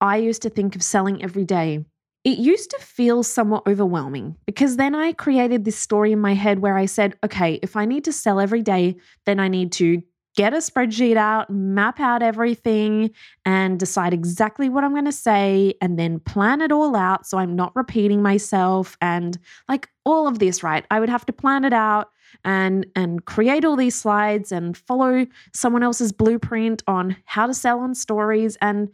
I 0.00 0.16
used 0.16 0.42
to 0.42 0.50
think 0.50 0.74
of 0.74 0.82
selling 0.82 1.22
every 1.22 1.44
day, 1.44 1.84
it 2.24 2.38
used 2.38 2.70
to 2.70 2.78
feel 2.78 3.22
somewhat 3.22 3.66
overwhelming 3.66 4.36
because 4.46 4.76
then 4.76 4.94
I 4.94 5.12
created 5.12 5.64
this 5.64 5.78
story 5.78 6.12
in 6.12 6.20
my 6.20 6.34
head 6.34 6.60
where 6.60 6.76
I 6.76 6.86
said, 6.86 7.16
okay, 7.24 7.58
if 7.62 7.76
I 7.76 7.84
need 7.84 8.04
to 8.04 8.12
sell 8.12 8.38
every 8.38 8.62
day, 8.62 8.96
then 9.26 9.40
I 9.40 9.48
need 9.48 9.72
to 9.72 10.02
get 10.36 10.54
a 10.54 10.58
spreadsheet 10.58 11.16
out, 11.16 11.50
map 11.50 12.00
out 12.00 12.22
everything, 12.22 13.10
and 13.44 13.78
decide 13.78 14.14
exactly 14.14 14.68
what 14.68 14.84
I'm 14.84 14.92
going 14.92 15.04
to 15.04 15.12
say, 15.12 15.74
and 15.80 15.98
then 15.98 16.20
plan 16.20 16.60
it 16.60 16.72
all 16.72 16.96
out 16.96 17.26
so 17.26 17.38
I'm 17.38 17.54
not 17.54 17.74
repeating 17.76 18.22
myself 18.22 18.96
and 19.00 19.38
like 19.68 19.88
all 20.04 20.26
of 20.26 20.38
this, 20.38 20.62
right? 20.62 20.84
I 20.90 21.00
would 21.00 21.08
have 21.08 21.26
to 21.26 21.32
plan 21.32 21.64
it 21.64 21.72
out 21.72 22.08
and 22.44 22.86
and 22.96 23.24
create 23.24 23.64
all 23.64 23.76
these 23.76 23.94
slides 23.94 24.52
and 24.52 24.76
follow 24.76 25.26
someone 25.52 25.82
else's 25.82 26.12
blueprint 26.12 26.82
on 26.86 27.16
how 27.24 27.46
to 27.46 27.54
sell 27.54 27.80
on 27.80 27.94
stories 27.94 28.56
and 28.60 28.88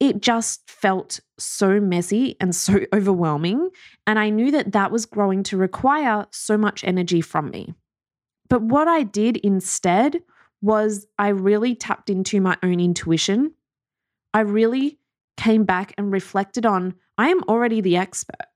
it 0.00 0.20
just 0.20 0.68
felt 0.68 1.20
so 1.38 1.80
messy 1.80 2.36
and 2.40 2.54
so 2.54 2.80
overwhelming 2.92 3.70
and 4.06 4.18
I 4.18 4.30
knew 4.30 4.50
that 4.50 4.72
that 4.72 4.90
was 4.90 5.06
growing 5.06 5.42
to 5.44 5.56
require 5.56 6.26
so 6.30 6.58
much 6.58 6.84
energy 6.84 7.20
from 7.20 7.50
me. 7.50 7.74
But 8.48 8.62
what 8.62 8.88
I 8.88 9.04
did 9.04 9.36
instead 9.38 10.20
was 10.64 11.06
I 11.18 11.28
really 11.28 11.74
tapped 11.74 12.08
into 12.08 12.40
my 12.40 12.56
own 12.62 12.80
intuition. 12.80 13.52
I 14.32 14.40
really 14.40 14.98
came 15.36 15.64
back 15.64 15.92
and 15.98 16.10
reflected 16.10 16.64
on 16.64 16.94
I 17.18 17.28
am 17.28 17.42
already 17.42 17.82
the 17.82 17.98
expert. 17.98 18.46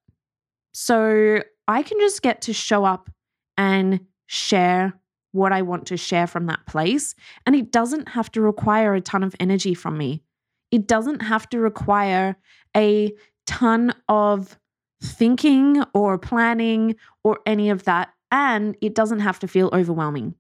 So 0.73 1.43
I 1.69 1.83
can 1.83 2.01
just 2.01 2.23
get 2.23 2.41
to 2.43 2.55
show 2.55 2.87
up 2.87 3.11
and 3.59 4.01
share 4.27 4.95
what 5.33 5.53
I 5.53 5.61
want 5.61 5.87
to 5.89 5.99
share 5.99 6.27
from 6.27 6.47
that 6.47 6.65
place. 6.67 7.15
And 7.45 7.55
it 7.55 7.71
doesn't 7.71 8.09
have 8.09 8.33
to 8.33 8.41
require 8.41 8.95
a 8.95 9.03
ton 9.03 9.23
of 9.23 9.37
energy 9.39 9.75
from 9.75 9.99
me. 9.99 10.23
It 10.71 10.89
doesn't 10.89 11.21
have 11.21 11.47
to 11.51 11.61
require 11.61 12.39
a 12.75 13.13
ton 13.45 13.93
of 14.09 14.59
thinking 15.03 15.85
or 15.93 16.17
planning 16.17 16.97
or 17.23 17.41
any 17.45 17.69
of 17.69 17.85
that. 17.85 18.15
And 18.31 18.79
it 18.81 18.95
doesn't 18.95 19.21
have 19.21 19.39
to 19.41 19.49
feel 19.49 19.69
overwhelming. 19.75 20.37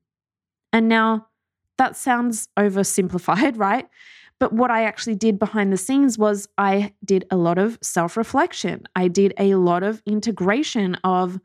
And 0.73 0.89
now 0.89 1.27
that 1.79 1.97
sounds 1.97 2.49
oversimplified, 2.59 3.57
right? 3.57 3.89
But 4.39 4.53
what 4.53 4.71
I 4.71 4.85
actually 4.85 5.17
did 5.17 5.39
behind 5.39 5.73
the 5.73 5.77
scenes 5.77 6.17
was 6.17 6.49
I 6.57 6.93
did 7.05 7.27
a 7.31 7.37
lot 7.37 7.59
of 7.59 7.79
self 7.83 8.17
reflection. 8.17 8.87
I 8.95 9.09
did 9.09 9.35
a 9.39 9.55
lot 9.57 9.83
of 9.83 10.03
integration 10.07 10.95
of 11.03 11.41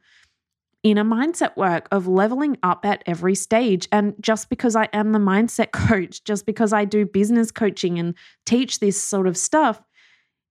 inner 0.84 1.04
mindset 1.04 1.56
work, 1.56 1.88
of 1.92 2.08
leveling 2.08 2.58
up 2.62 2.86
at 2.86 3.04
every 3.08 3.36
stage. 3.36 3.88
And 3.92 4.14
just 4.20 4.50
because 4.50 4.76
I 4.76 4.90
am 4.94 5.14
the 5.14 5.20
mindset 5.20 5.72
coach, 5.72 6.24
just 6.24 6.46
because 6.46 6.74
I 6.74 6.86
do 6.86 7.06
business 7.06 7.52
coaching 7.52 7.98
and 7.98 8.16
teach 8.46 8.80
this 8.80 9.02
sort 9.02 9.28
of 9.28 9.38
stuff, 9.38 9.82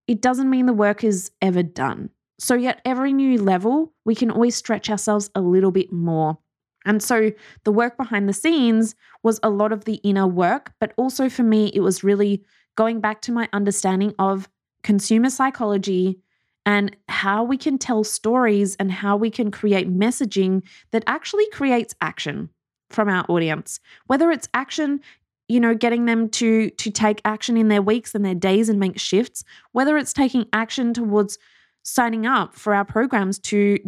it 0.08 0.20
doesn't 0.20 0.50
mean 0.50 0.66
the 0.66 0.72
work 0.72 1.04
is 1.04 1.30
ever 1.40 1.62
done. 1.62 2.10
So, 2.38 2.60
at 2.64 2.80
every 2.84 3.12
new 3.12 3.40
level, 3.40 3.92
we 4.04 4.16
can 4.16 4.30
always 4.30 4.56
stretch 4.56 4.90
ourselves 4.90 5.30
a 5.36 5.40
little 5.40 5.70
bit 5.70 5.92
more. 5.92 6.38
And 6.84 7.02
so 7.02 7.32
the 7.64 7.72
work 7.72 7.96
behind 7.96 8.28
the 8.28 8.32
scenes 8.32 8.94
was 9.22 9.38
a 9.42 9.50
lot 9.50 9.72
of 9.72 9.84
the 9.84 9.94
inner 9.96 10.26
work, 10.26 10.72
but 10.80 10.92
also 10.96 11.28
for 11.28 11.42
me, 11.42 11.70
it 11.74 11.80
was 11.80 12.04
really 12.04 12.42
going 12.76 13.00
back 13.00 13.22
to 13.22 13.32
my 13.32 13.48
understanding 13.52 14.14
of 14.18 14.48
consumer 14.82 15.30
psychology 15.30 16.18
and 16.64 16.96
how 17.08 17.42
we 17.42 17.56
can 17.56 17.78
tell 17.78 18.04
stories 18.04 18.76
and 18.76 18.90
how 18.90 19.16
we 19.16 19.30
can 19.30 19.50
create 19.50 19.92
messaging 19.92 20.62
that 20.92 21.02
actually 21.06 21.48
creates 21.50 21.94
action 22.00 22.48
from 22.90 23.08
our 23.08 23.24
audience. 23.28 23.80
Whether 24.06 24.30
it's 24.30 24.48
action, 24.54 25.00
you 25.48 25.58
know, 25.60 25.74
getting 25.74 26.04
them 26.04 26.28
to 26.30 26.70
to 26.70 26.90
take 26.90 27.20
action 27.24 27.56
in 27.56 27.68
their 27.68 27.82
weeks 27.82 28.14
and 28.14 28.24
their 28.24 28.34
days 28.34 28.68
and 28.68 28.78
make 28.78 28.98
shifts, 28.98 29.44
whether 29.72 29.96
it's 29.96 30.12
taking 30.12 30.46
action 30.52 30.94
towards 30.94 31.38
signing 31.82 32.26
up 32.26 32.54
for 32.54 32.74
our 32.74 32.84
programs 32.84 33.38
to 33.40 33.78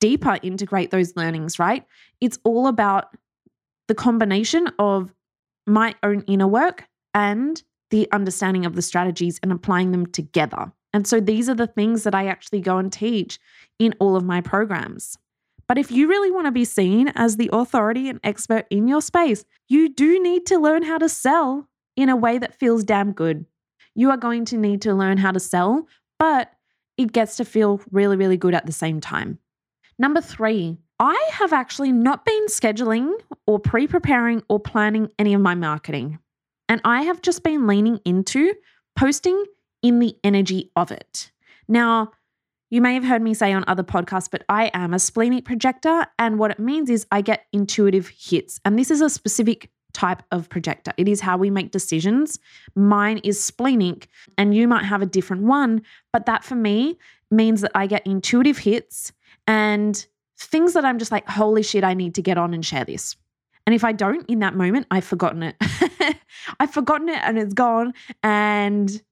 deeper 0.00 0.38
integrate 0.42 0.90
those 0.90 1.16
learnings, 1.16 1.58
right? 1.58 1.84
It's 2.20 2.38
all 2.44 2.66
about 2.66 3.16
the 3.88 3.94
combination 3.94 4.68
of 4.78 5.12
my 5.66 5.94
own 6.02 6.22
inner 6.22 6.46
work 6.46 6.84
and 7.14 7.62
the 7.90 8.08
understanding 8.12 8.66
of 8.66 8.74
the 8.74 8.82
strategies 8.82 9.38
and 9.42 9.52
applying 9.52 9.92
them 9.92 10.06
together. 10.06 10.72
And 10.92 11.06
so 11.06 11.20
these 11.20 11.48
are 11.48 11.54
the 11.54 11.66
things 11.66 12.04
that 12.04 12.14
I 12.14 12.26
actually 12.26 12.60
go 12.60 12.78
and 12.78 12.92
teach 12.92 13.38
in 13.78 13.94
all 13.98 14.16
of 14.16 14.24
my 14.24 14.40
programs. 14.40 15.18
But 15.68 15.78
if 15.78 15.90
you 15.90 16.08
really 16.08 16.30
want 16.30 16.46
to 16.46 16.52
be 16.52 16.64
seen 16.64 17.08
as 17.16 17.36
the 17.36 17.50
authority 17.52 18.08
and 18.08 18.20
expert 18.22 18.66
in 18.70 18.86
your 18.86 19.02
space, 19.02 19.44
you 19.68 19.88
do 19.88 20.22
need 20.22 20.46
to 20.46 20.58
learn 20.58 20.82
how 20.82 20.98
to 20.98 21.08
sell 21.08 21.68
in 21.96 22.08
a 22.08 22.16
way 22.16 22.38
that 22.38 22.58
feels 22.58 22.84
damn 22.84 23.12
good. 23.12 23.46
You 23.94 24.10
are 24.10 24.16
going 24.16 24.44
to 24.46 24.56
need 24.56 24.82
to 24.82 24.94
learn 24.94 25.18
how 25.18 25.32
to 25.32 25.40
sell, 25.40 25.86
but 26.18 26.52
it 26.96 27.12
gets 27.12 27.36
to 27.38 27.44
feel 27.44 27.80
really, 27.90 28.16
really 28.16 28.36
good 28.36 28.54
at 28.54 28.66
the 28.66 28.72
same 28.72 29.00
time. 29.00 29.38
Number 29.98 30.20
three, 30.20 30.76
I 30.98 31.28
have 31.32 31.52
actually 31.52 31.92
not 31.92 32.24
been 32.24 32.46
scheduling 32.46 33.12
or 33.46 33.58
pre 33.58 33.86
preparing 33.86 34.42
or 34.48 34.60
planning 34.60 35.10
any 35.18 35.34
of 35.34 35.40
my 35.40 35.54
marketing. 35.54 36.18
And 36.68 36.80
I 36.84 37.02
have 37.02 37.22
just 37.22 37.42
been 37.42 37.66
leaning 37.66 38.00
into 38.04 38.54
posting 38.96 39.42
in 39.82 39.98
the 39.98 40.16
energy 40.24 40.70
of 40.74 40.90
it. 40.90 41.30
Now, 41.68 42.12
you 42.70 42.80
may 42.80 42.94
have 42.94 43.04
heard 43.04 43.22
me 43.22 43.34
say 43.34 43.52
on 43.52 43.64
other 43.68 43.84
podcasts, 43.84 44.30
but 44.30 44.44
I 44.48 44.70
am 44.74 44.92
a 44.92 44.98
splenic 44.98 45.44
projector. 45.44 46.06
And 46.18 46.38
what 46.38 46.50
it 46.50 46.58
means 46.58 46.90
is 46.90 47.06
I 47.12 47.20
get 47.20 47.46
intuitive 47.52 48.08
hits. 48.08 48.60
And 48.64 48.78
this 48.78 48.90
is 48.90 49.00
a 49.00 49.08
specific 49.08 49.70
type 49.92 50.22
of 50.32 50.48
projector. 50.48 50.92
It 50.96 51.08
is 51.08 51.20
how 51.20 51.36
we 51.36 51.48
make 51.48 51.70
decisions. 51.70 52.38
Mine 52.74 53.18
is 53.18 53.42
splenic, 53.42 54.08
and 54.36 54.54
you 54.54 54.66
might 54.68 54.84
have 54.84 55.00
a 55.00 55.06
different 55.06 55.44
one. 55.44 55.82
But 56.12 56.26
that 56.26 56.44
for 56.44 56.56
me 56.56 56.98
means 57.30 57.60
that 57.60 57.72
I 57.74 57.86
get 57.86 58.06
intuitive 58.06 58.58
hits 58.58 59.12
and 59.46 60.06
things 60.38 60.74
that 60.74 60.84
I'm 60.84 60.98
just 60.98 61.12
like, 61.12 61.28
holy 61.28 61.62
shit, 61.62 61.84
I 61.84 61.94
need 61.94 62.14
to 62.16 62.22
get 62.22 62.38
on 62.38 62.54
and 62.54 62.64
share 62.64 62.84
this. 62.84 63.16
And 63.66 63.74
if 63.74 63.84
I 63.84 63.92
don't 63.92 64.28
in 64.28 64.40
that 64.40 64.54
moment, 64.54 64.86
I've 64.90 65.04
forgotten 65.04 65.42
it. 65.42 65.56
I've 66.60 66.72
forgotten 66.72 67.08
it 67.08 67.18
and 67.22 67.38
it's 67.38 67.54
gone 67.54 67.94
and 68.22 69.02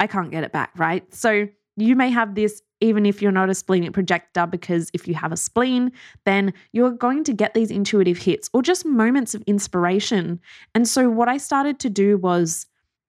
I 0.00 0.06
can't 0.06 0.30
get 0.30 0.44
it 0.44 0.52
back, 0.52 0.70
right? 0.76 1.12
So 1.14 1.48
you 1.76 1.96
may 1.96 2.10
have 2.10 2.34
this 2.34 2.62
even 2.80 3.06
if 3.06 3.22
you're 3.22 3.32
not 3.32 3.48
a 3.48 3.54
splenic 3.54 3.92
projector, 3.92 4.46
because 4.46 4.90
if 4.92 5.08
you 5.08 5.14
have 5.14 5.32
a 5.32 5.36
spleen, 5.36 5.90
then 6.24 6.52
you're 6.72 6.90
going 6.90 7.24
to 7.24 7.32
get 7.32 7.54
these 7.54 7.70
intuitive 7.70 8.18
hits 8.18 8.50
or 8.52 8.62
just 8.62 8.84
moments 8.84 9.34
of 9.34 9.42
inspiration. 9.46 10.38
And 10.74 10.86
so 10.86 11.08
what 11.08 11.28
I 11.28 11.38
started 11.38 11.78
to 11.80 11.90
do 11.90 12.18
was 12.18 12.66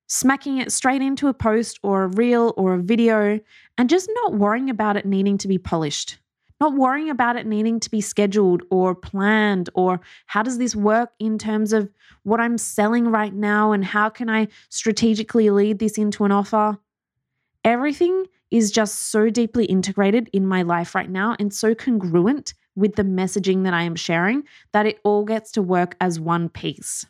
smacking 0.08 0.60
it 0.60 0.72
straight 0.72 1.01
into 1.01 1.27
a 1.27 1.34
post 1.34 1.80
or 1.84 2.04
a 2.04 2.08
reel 2.08 2.54
or 2.56 2.75
a 2.75 2.80
video 2.80 3.42
and 3.77 3.89
just 3.89 4.10
not 4.24 4.36
worrying 4.36 4.70
about 4.70 4.96
it 4.96 5.06
needing 5.06 5.38
to 5.39 5.50
be 5.50 5.58
polished 5.58 6.18
not 6.60 6.74
worrying 6.74 7.10
about 7.10 7.36
it 7.36 7.46
needing 7.46 7.80
to 7.80 7.92
be 7.92 8.02
scheduled 8.02 8.64
or 8.72 8.96
planned 8.96 9.70
or 9.74 10.00
how 10.26 10.42
does 10.44 10.58
this 10.58 10.76
work 10.76 11.12
in 11.20 11.38
terms 11.38 11.74
of 11.74 11.90
what 12.24 12.40
I'm 12.40 12.58
selling 12.58 13.08
right 13.08 13.34
now 13.34 13.72
and 13.72 13.86
how 13.86 14.10
can 14.10 14.30
I 14.30 14.48
strategically 14.70 15.50
lead 15.50 15.80
this 15.80 15.98
into 15.98 16.26
an 16.26 16.32
offer. 16.32 16.78
Everything 17.64 18.26
is 18.50 18.72
just 18.72 19.10
so 19.10 19.30
deeply 19.30 19.66
integrated 19.66 20.30
in 20.34 20.48
my 20.48 20.62
life 20.62 20.96
right 20.96 21.10
now 21.10 21.36
and 21.40 21.54
so 21.54 21.76
congruent 21.76 22.54
with 22.76 22.96
the 22.96 23.04
messaging 23.04 23.64
that 23.64 23.74
I 23.74 23.84
am 23.84 23.96
sharing 23.96 24.44
that 24.72 24.86
it 24.86 25.00
all 25.04 25.26
gets 25.26 25.52
to 25.54 25.62
work 25.62 25.96
as 26.00 26.20
one 26.20 26.48
piece. 26.48 27.06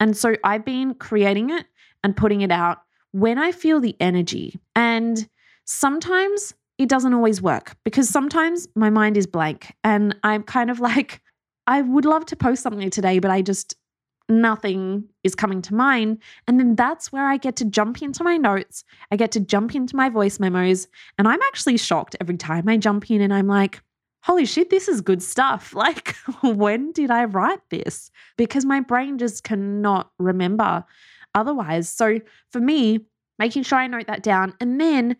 And 0.00 0.16
so 0.16 0.36
I've 0.44 0.64
been 0.64 0.94
creating 0.94 1.50
it 1.50 1.66
and 2.04 2.16
putting 2.16 2.40
it 2.40 2.52
out 2.52 2.82
when 3.12 3.38
I 3.38 3.52
feel 3.52 3.80
the 3.80 3.96
energy. 4.00 4.58
And 4.76 5.28
sometimes 5.64 6.54
it 6.78 6.88
doesn't 6.88 7.12
always 7.12 7.42
work 7.42 7.76
because 7.84 8.08
sometimes 8.08 8.68
my 8.74 8.88
mind 8.88 9.16
is 9.16 9.26
blank 9.26 9.74
and 9.84 10.16
I'm 10.22 10.44
kind 10.44 10.70
of 10.70 10.80
like, 10.90 11.20
I 11.66 11.82
would 11.82 12.04
love 12.04 12.24
to 12.26 12.36
post 12.36 12.62
something 12.62 12.88
today, 12.88 13.18
but 13.18 13.30
I 13.30 13.42
just, 13.42 13.74
nothing 14.28 15.04
is 15.24 15.34
coming 15.34 15.60
to 15.62 15.74
mind. 15.74 16.18
And 16.46 16.58
then 16.58 16.76
that's 16.76 17.12
where 17.12 17.26
I 17.26 17.36
get 17.36 17.56
to 17.56 17.64
jump 17.64 18.00
into 18.00 18.22
my 18.22 18.36
notes. 18.36 18.84
I 19.10 19.16
get 19.16 19.32
to 19.32 19.40
jump 19.40 19.74
into 19.74 19.96
my 19.96 20.08
voice 20.08 20.38
memos. 20.38 20.86
And 21.18 21.26
I'm 21.28 21.42
actually 21.42 21.76
shocked 21.76 22.16
every 22.20 22.36
time 22.36 22.68
I 22.68 22.76
jump 22.76 23.10
in 23.10 23.20
and 23.20 23.34
I'm 23.34 23.48
like, 23.48 23.80
holy 24.22 24.46
shit, 24.46 24.70
this 24.70 24.88
is 24.88 25.00
good 25.00 25.22
stuff. 25.22 25.74
Like, 25.78 26.16
when 26.42 26.92
did 26.92 27.10
I 27.10 27.24
write 27.24 27.60
this? 27.70 28.10
Because 28.36 28.64
my 28.64 28.80
brain 28.80 29.18
just 29.18 29.44
cannot 29.44 30.10
remember 30.18 30.84
otherwise. 31.34 31.88
So 31.88 32.20
for 32.50 32.60
me, 32.60 33.00
making 33.38 33.62
sure 33.62 33.78
I 33.78 33.86
note 33.86 34.06
that 34.06 34.22
down 34.22 34.54
and 34.60 34.80
then 34.80 35.16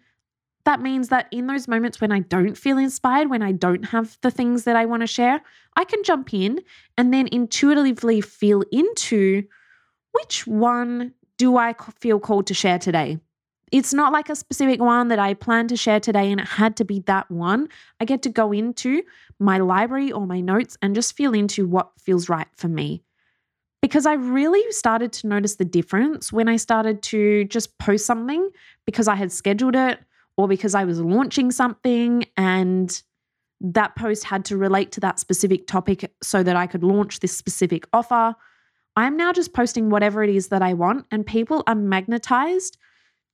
that 0.68 0.82
means 0.82 1.08
that 1.08 1.28
in 1.32 1.46
those 1.46 1.66
moments 1.66 1.98
when 1.98 2.12
I 2.12 2.18
don't 2.18 2.54
feel 2.54 2.76
inspired, 2.76 3.30
when 3.30 3.40
I 3.40 3.52
don't 3.52 3.84
have 3.86 4.18
the 4.20 4.30
things 4.30 4.64
that 4.64 4.76
I 4.76 4.84
want 4.84 5.00
to 5.00 5.06
share, 5.06 5.40
I 5.76 5.84
can 5.84 6.04
jump 6.04 6.34
in 6.34 6.60
and 6.98 7.10
then 7.10 7.26
intuitively 7.32 8.20
feel 8.20 8.62
into 8.70 9.44
which 10.12 10.46
one 10.46 11.14
do 11.38 11.56
I 11.56 11.74
feel 11.98 12.20
called 12.20 12.48
to 12.48 12.54
share 12.54 12.78
today? 12.78 13.18
It's 13.72 13.94
not 13.94 14.12
like 14.12 14.28
a 14.28 14.36
specific 14.36 14.78
one 14.78 15.08
that 15.08 15.18
I 15.18 15.32
plan 15.32 15.68
to 15.68 15.76
share 15.76 16.00
today 16.00 16.30
and 16.30 16.38
it 16.38 16.46
had 16.46 16.76
to 16.76 16.84
be 16.84 17.00
that 17.06 17.30
one. 17.30 17.70
I 17.98 18.04
get 18.04 18.20
to 18.24 18.28
go 18.28 18.52
into 18.52 19.02
my 19.38 19.56
library 19.56 20.12
or 20.12 20.26
my 20.26 20.40
notes 20.42 20.76
and 20.82 20.94
just 20.94 21.16
feel 21.16 21.32
into 21.32 21.66
what 21.66 21.92
feels 21.98 22.28
right 22.28 22.48
for 22.56 22.68
me. 22.68 23.02
Because 23.80 24.04
I 24.04 24.14
really 24.14 24.70
started 24.70 25.14
to 25.14 25.28
notice 25.28 25.56
the 25.56 25.64
difference 25.64 26.30
when 26.30 26.46
I 26.46 26.56
started 26.56 27.02
to 27.04 27.44
just 27.44 27.78
post 27.78 28.04
something 28.04 28.50
because 28.84 29.08
I 29.08 29.14
had 29.14 29.32
scheduled 29.32 29.74
it 29.74 29.98
or 30.38 30.48
because 30.48 30.74
I 30.74 30.84
was 30.84 31.00
launching 31.00 31.50
something 31.50 32.24
and 32.36 33.02
that 33.60 33.96
post 33.96 34.22
had 34.22 34.44
to 34.46 34.56
relate 34.56 34.92
to 34.92 35.00
that 35.00 35.18
specific 35.18 35.66
topic 35.66 36.10
so 36.22 36.44
that 36.44 36.54
I 36.56 36.68
could 36.68 36.84
launch 36.84 37.18
this 37.18 37.36
specific 37.36 37.86
offer. 37.92 38.34
I'm 38.96 39.16
now 39.16 39.32
just 39.32 39.52
posting 39.52 39.90
whatever 39.90 40.22
it 40.22 40.30
is 40.30 40.48
that 40.48 40.62
I 40.62 40.74
want, 40.74 41.06
and 41.10 41.26
people 41.26 41.64
are 41.66 41.74
magnetized 41.74 42.78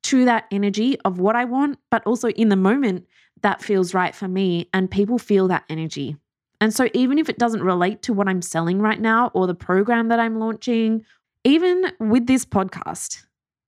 to 0.04 0.24
that 0.24 0.46
energy 0.50 0.98
of 1.04 1.18
what 1.18 1.36
I 1.36 1.44
want, 1.44 1.78
but 1.90 2.02
also 2.06 2.28
in 2.30 2.48
the 2.48 2.56
moment 2.56 3.06
that 3.42 3.62
feels 3.62 3.92
right 3.92 4.14
for 4.14 4.26
me, 4.26 4.70
and 4.72 4.90
people 4.90 5.18
feel 5.18 5.46
that 5.48 5.64
energy. 5.68 6.16
And 6.60 6.72
so, 6.72 6.88
even 6.94 7.18
if 7.18 7.28
it 7.28 7.38
doesn't 7.38 7.62
relate 7.62 8.00
to 8.02 8.14
what 8.14 8.28
I'm 8.28 8.40
selling 8.40 8.80
right 8.80 9.00
now 9.00 9.30
or 9.34 9.46
the 9.46 9.54
program 9.54 10.08
that 10.08 10.20
I'm 10.20 10.38
launching, 10.38 11.04
even 11.44 11.92
with 12.00 12.26
this 12.26 12.46
podcast, 12.46 13.24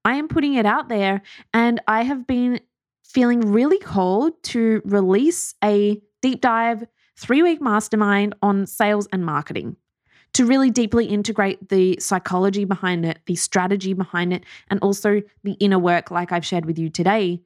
I 0.07 0.15
am 0.15 0.29
putting 0.29 0.55
it 0.55 0.65
out 0.65 0.89
there 0.89 1.21
and 1.53 1.83
I 1.87 2.05
have 2.05 2.27
been 2.27 2.61
feeling 3.09 3.41
really 3.41 3.79
called 3.79 4.33
to 4.43 4.83
release 4.85 5.55
a 5.63 6.01
deep 6.23 6.41
dive 6.41 6.85
three 7.19 7.43
week 7.43 7.61
mastermind 7.61 8.35
on 8.43 8.67
sales 8.67 9.09
and 9.13 9.25
marketing 9.25 9.77
to 10.35 10.45
really 10.45 10.71
deeply 10.71 11.07
integrate 11.07 11.71
the 11.71 11.97
psychology 11.99 12.67
behind 12.67 13.07
it, 13.07 13.21
the 13.25 13.35
strategy 13.37 13.95
behind 13.95 14.35
it, 14.35 14.45
and 14.69 14.79
also 14.81 15.23
the 15.45 15.53
inner 15.53 15.79
work, 15.79 16.11
like 16.11 16.31
I've 16.31 16.45
shared 16.45 16.67
with 16.67 16.79
you 16.79 16.91
today. 16.91 17.41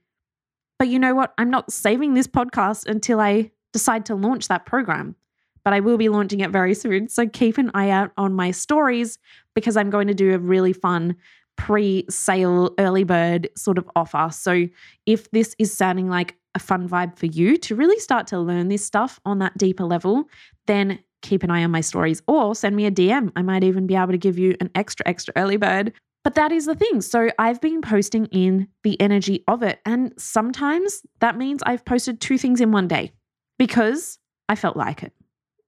But 0.76 0.88
you 0.88 0.98
know 0.98 1.14
what? 1.14 1.32
I'm 1.38 1.50
not 1.50 1.72
saving 1.72 2.14
this 2.14 2.26
podcast 2.26 2.86
until 2.86 3.20
I 3.20 3.52
decide 3.72 4.06
to 4.06 4.16
launch 4.16 4.48
that 4.48 4.66
program. 4.66 5.14
But 5.62 5.74
I 5.74 5.80
will 5.80 5.98
be 5.98 6.08
launching 6.08 6.40
it 6.40 6.50
very 6.50 6.74
soon. 6.74 7.08
So 7.08 7.28
keep 7.28 7.58
an 7.58 7.70
eye 7.74 7.90
out 7.90 8.12
on 8.16 8.32
my 8.32 8.50
stories 8.50 9.18
because 9.54 9.76
I'm 9.76 9.90
going 9.90 10.08
to 10.08 10.14
do 10.14 10.34
a 10.34 10.38
really 10.38 10.72
fun 10.72 11.16
pre 11.60 12.06
sale 12.08 12.74
early 12.78 13.04
bird 13.04 13.50
sort 13.54 13.76
of 13.76 13.88
offer. 13.94 14.30
So, 14.32 14.66
if 15.04 15.30
this 15.30 15.54
is 15.58 15.72
sounding 15.72 16.08
like 16.08 16.36
a 16.54 16.58
fun 16.58 16.88
vibe 16.88 17.18
for 17.18 17.26
you 17.26 17.58
to 17.58 17.76
really 17.76 17.98
start 18.00 18.26
to 18.28 18.40
learn 18.40 18.68
this 18.68 18.84
stuff 18.84 19.20
on 19.26 19.38
that 19.40 19.56
deeper 19.58 19.84
level, 19.84 20.24
then 20.66 20.98
keep 21.20 21.42
an 21.42 21.50
eye 21.50 21.62
on 21.62 21.70
my 21.70 21.82
stories 21.82 22.22
or 22.26 22.54
send 22.54 22.74
me 22.76 22.86
a 22.86 22.90
DM. 22.90 23.30
I 23.36 23.42
might 23.42 23.62
even 23.62 23.86
be 23.86 23.94
able 23.94 24.12
to 24.12 24.18
give 24.18 24.38
you 24.38 24.56
an 24.60 24.70
extra, 24.74 25.06
extra 25.06 25.34
early 25.36 25.58
bird. 25.58 25.92
But 26.24 26.34
that 26.34 26.50
is 26.50 26.64
the 26.64 26.74
thing. 26.74 27.02
So 27.02 27.30
I've 27.38 27.60
been 27.60 27.82
posting 27.82 28.26
in 28.26 28.68
the 28.82 28.98
energy 29.00 29.44
of 29.46 29.62
it. 29.62 29.80
And 29.84 30.12
sometimes 30.18 31.02
that 31.20 31.36
means 31.36 31.62
I've 31.64 31.84
posted 31.84 32.20
two 32.20 32.38
things 32.38 32.60
in 32.60 32.72
one 32.72 32.88
day 32.88 33.12
because 33.58 34.18
I 34.48 34.54
felt 34.56 34.76
like 34.76 35.02
it 35.02 35.12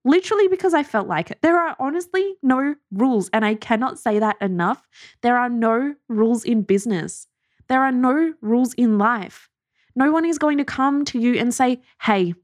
literally 0.05 0.49
because 0.49 0.75
I 0.75 0.83
felt 0.83 1.09
like 1.09 1.31
it. 1.31 1.39
There 1.43 1.59
are 1.59 1.77
honestly 1.79 2.35
no 2.43 2.75
rules, 2.91 3.31
and 3.33 3.45
I 3.45 3.55
cannot 3.55 3.99
say 3.99 4.19
that 4.19 4.37
enough. 4.41 4.87
There 5.23 5.39
are 5.39 5.49
no 5.49 5.95
rules 6.09 6.45
in 6.45 6.63
business, 6.63 7.27
there 7.69 7.83
are 7.83 7.93
no 7.93 8.35
rules 8.41 8.75
in 8.75 8.99
life. 8.99 9.49
No 9.95 10.11
one 10.11 10.25
is 10.25 10.39
going 10.39 10.59
to 10.59 10.65
come 10.65 11.05
to 11.07 11.19
you 11.19 11.39
and 11.39 11.53
say, 11.53 11.83
hey, 12.01 12.35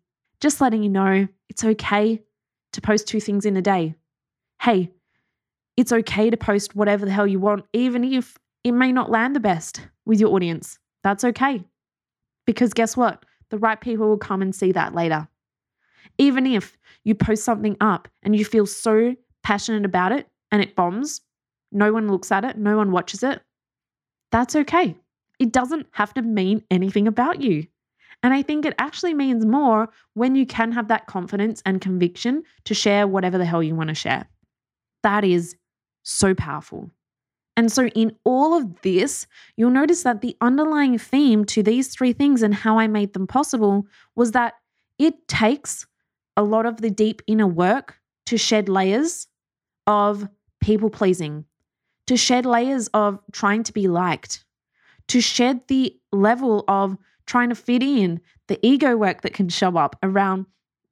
just 0.40 0.60
letting 0.60 0.82
you 0.82 0.90
know 0.90 1.26
it's 1.48 1.64
okay 1.64 2.22
to 2.72 2.80
post 2.80 3.08
two 3.08 3.20
things 3.20 3.46
in 3.46 3.56
a 3.56 3.62
day. 3.62 3.94
Hey, 4.60 4.90
it's 5.76 5.92
okay 5.92 6.28
to 6.28 6.36
post 6.36 6.76
whatever 6.76 7.06
the 7.06 7.12
hell 7.12 7.26
you 7.26 7.40
want, 7.40 7.64
even 7.72 8.04
if 8.04 8.36
it 8.64 8.72
may 8.72 8.92
not 8.92 9.10
land 9.10 9.34
the 9.34 9.40
best 9.40 9.80
with 10.04 10.20
your 10.20 10.34
audience. 10.34 10.78
That's 11.02 11.24
okay. 11.24 11.64
Because 12.46 12.74
guess 12.74 12.96
what? 12.96 13.24
The 13.50 13.58
right 13.58 13.80
people 13.80 14.08
will 14.08 14.18
come 14.18 14.42
and 14.42 14.54
see 14.54 14.72
that 14.72 14.94
later. 14.94 15.28
Even 16.16 16.46
if 16.46 16.76
you 17.04 17.14
post 17.14 17.44
something 17.44 17.76
up 17.80 18.08
and 18.22 18.34
you 18.34 18.44
feel 18.44 18.66
so 18.66 19.14
passionate 19.42 19.84
about 19.84 20.12
it 20.12 20.28
and 20.50 20.62
it 20.62 20.76
bombs, 20.76 21.20
no 21.70 21.92
one 21.92 22.08
looks 22.10 22.32
at 22.32 22.44
it, 22.44 22.56
no 22.56 22.76
one 22.76 22.90
watches 22.92 23.22
it, 23.22 23.40
that's 24.30 24.56
okay. 24.56 24.96
It 25.38 25.52
doesn't 25.52 25.86
have 25.92 26.14
to 26.14 26.22
mean 26.22 26.62
anything 26.70 27.06
about 27.06 27.40
you. 27.40 27.66
And 28.22 28.34
I 28.34 28.42
think 28.42 28.64
it 28.64 28.74
actually 28.78 29.14
means 29.14 29.46
more 29.46 29.88
when 30.14 30.34
you 30.34 30.44
can 30.44 30.72
have 30.72 30.88
that 30.88 31.06
confidence 31.06 31.62
and 31.64 31.80
conviction 31.80 32.42
to 32.64 32.74
share 32.74 33.06
whatever 33.06 33.38
the 33.38 33.44
hell 33.44 33.62
you 33.62 33.76
want 33.76 33.88
to 33.88 33.94
share. 33.94 34.26
That 35.02 35.24
is 35.24 35.54
so 36.02 36.34
powerful. 36.34 36.90
And 37.56 37.70
so, 37.72 37.86
in 37.88 38.16
all 38.24 38.54
of 38.54 38.82
this, 38.82 39.26
you'll 39.56 39.70
notice 39.70 40.04
that 40.04 40.20
the 40.20 40.36
underlying 40.40 40.96
theme 40.96 41.44
to 41.46 41.62
these 41.62 41.88
three 41.88 42.12
things 42.12 42.42
and 42.42 42.54
how 42.54 42.78
I 42.78 42.86
made 42.86 43.14
them 43.14 43.26
possible 43.26 43.86
was 44.14 44.32
that 44.32 44.54
it 44.98 45.26
takes 45.26 45.86
a 46.38 46.42
lot 46.42 46.64
of 46.66 46.80
the 46.80 46.88
deep 46.88 47.20
inner 47.26 47.48
work 47.48 47.98
to 48.24 48.38
shed 48.38 48.68
layers 48.68 49.26
of 49.88 50.28
people 50.60 50.88
pleasing, 50.88 51.44
to 52.06 52.16
shed 52.16 52.46
layers 52.46 52.86
of 52.94 53.18
trying 53.32 53.64
to 53.64 53.72
be 53.72 53.88
liked, 53.88 54.44
to 55.08 55.20
shed 55.20 55.60
the 55.66 55.98
level 56.12 56.64
of 56.68 56.96
trying 57.26 57.48
to 57.48 57.56
fit 57.56 57.82
in, 57.82 58.20
the 58.46 58.58
ego 58.64 58.96
work 58.96 59.22
that 59.22 59.34
can 59.34 59.48
show 59.48 59.76
up 59.76 59.96
around 60.02 60.46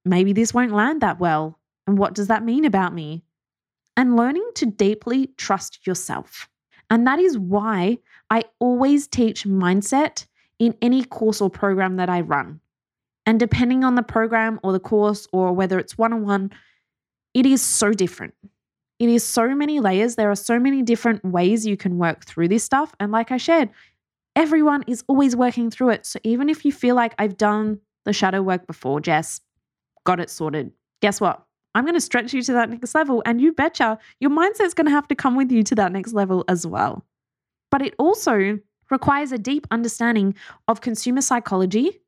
maybe 0.04 0.32
this 0.32 0.52
won't 0.52 0.72
land 0.72 1.00
that 1.00 1.20
well. 1.20 1.58
And 1.86 1.96
what 1.96 2.14
does 2.14 2.26
that 2.26 2.44
mean 2.44 2.64
about 2.64 2.92
me? 2.92 3.22
And 3.96 4.16
learning 4.16 4.50
to 4.56 4.66
deeply 4.66 5.28
trust 5.36 5.86
yourself. 5.86 6.48
And 6.90 7.06
that 7.06 7.20
is 7.20 7.38
why 7.38 7.98
I 8.30 8.44
always 8.58 9.06
teach 9.06 9.44
mindset 9.44 10.26
in 10.58 10.74
any 10.82 11.04
course 11.04 11.40
or 11.40 11.50
program 11.50 11.96
that 11.96 12.10
I 12.10 12.20
run. 12.22 12.60
And 13.26 13.40
depending 13.40 13.82
on 13.82 13.96
the 13.96 14.02
program 14.02 14.60
or 14.62 14.72
the 14.72 14.80
course 14.80 15.26
or 15.32 15.52
whether 15.52 15.78
it's 15.78 15.98
one 15.98 16.12
on 16.12 16.22
one, 16.22 16.52
it 17.34 17.44
is 17.44 17.60
so 17.60 17.92
different. 17.92 18.34
It 18.98 19.08
is 19.08 19.24
so 19.24 19.54
many 19.54 19.80
layers. 19.80 20.14
There 20.14 20.30
are 20.30 20.36
so 20.36 20.58
many 20.58 20.80
different 20.80 21.24
ways 21.24 21.66
you 21.66 21.76
can 21.76 21.98
work 21.98 22.24
through 22.24 22.48
this 22.48 22.64
stuff. 22.64 22.94
And 22.98 23.12
like 23.12 23.30
I 23.30 23.36
shared, 23.36 23.68
everyone 24.36 24.84
is 24.86 25.04
always 25.08 25.36
working 25.36 25.70
through 25.70 25.90
it. 25.90 26.06
So 26.06 26.18
even 26.22 26.48
if 26.48 26.64
you 26.64 26.72
feel 26.72 26.94
like 26.94 27.14
I've 27.18 27.36
done 27.36 27.80
the 28.04 28.12
shadow 28.12 28.40
work 28.40 28.66
before, 28.66 29.00
Jess, 29.00 29.40
got 30.04 30.20
it 30.20 30.30
sorted, 30.30 30.72
guess 31.02 31.20
what? 31.20 31.42
I'm 31.74 31.84
going 31.84 31.94
to 31.94 32.00
stretch 32.00 32.32
you 32.32 32.40
to 32.42 32.52
that 32.54 32.70
next 32.70 32.94
level. 32.94 33.22
And 33.26 33.38
you 33.40 33.52
betcha 33.52 33.98
your 34.20 34.30
mindset's 34.30 34.72
going 34.72 34.86
to 34.86 34.92
have 34.92 35.08
to 35.08 35.14
come 35.14 35.36
with 35.36 35.52
you 35.52 35.62
to 35.64 35.74
that 35.74 35.92
next 35.92 36.14
level 36.14 36.44
as 36.48 36.66
well. 36.66 37.04
But 37.70 37.82
it 37.82 37.94
also 37.98 38.58
requires 38.90 39.32
a 39.32 39.38
deep 39.38 39.66
understanding 39.70 40.34
of 40.68 40.80
consumer 40.80 41.20
psychology 41.20 42.00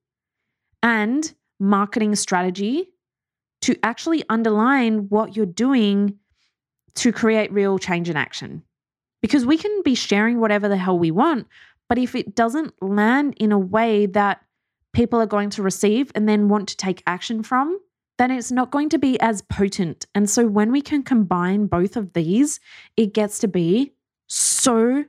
and 0.88 1.34
marketing 1.60 2.14
strategy 2.14 2.88
to 3.60 3.76
actually 3.82 4.24
underline 4.30 5.08
what 5.10 5.36
you're 5.36 5.44
doing 5.44 6.18
to 6.94 7.12
create 7.12 7.52
real 7.52 7.78
change 7.78 8.08
in 8.08 8.16
action. 8.16 8.62
Because 9.20 9.44
we 9.44 9.58
can 9.58 9.82
be 9.82 9.94
sharing 9.94 10.40
whatever 10.40 10.66
the 10.66 10.78
hell 10.78 10.98
we 10.98 11.10
want, 11.10 11.46
but 11.90 11.98
if 11.98 12.14
it 12.14 12.34
doesn't 12.34 12.72
land 12.80 13.34
in 13.36 13.52
a 13.52 13.58
way 13.58 14.06
that 14.06 14.42
people 14.94 15.20
are 15.20 15.26
going 15.26 15.50
to 15.50 15.62
receive 15.62 16.10
and 16.14 16.26
then 16.26 16.48
want 16.48 16.68
to 16.68 16.76
take 16.76 17.02
action 17.06 17.42
from, 17.42 17.78
then 18.16 18.30
it's 18.30 18.50
not 18.50 18.70
going 18.70 18.88
to 18.88 18.98
be 18.98 19.20
as 19.20 19.42
potent. 19.42 20.06
And 20.14 20.30
so 20.30 20.46
when 20.46 20.72
we 20.72 20.80
can 20.80 21.02
combine 21.02 21.66
both 21.66 21.96
of 21.98 22.14
these, 22.14 22.60
it 22.96 23.12
gets 23.12 23.38
to 23.40 23.48
be 23.48 23.92
so 24.26 25.04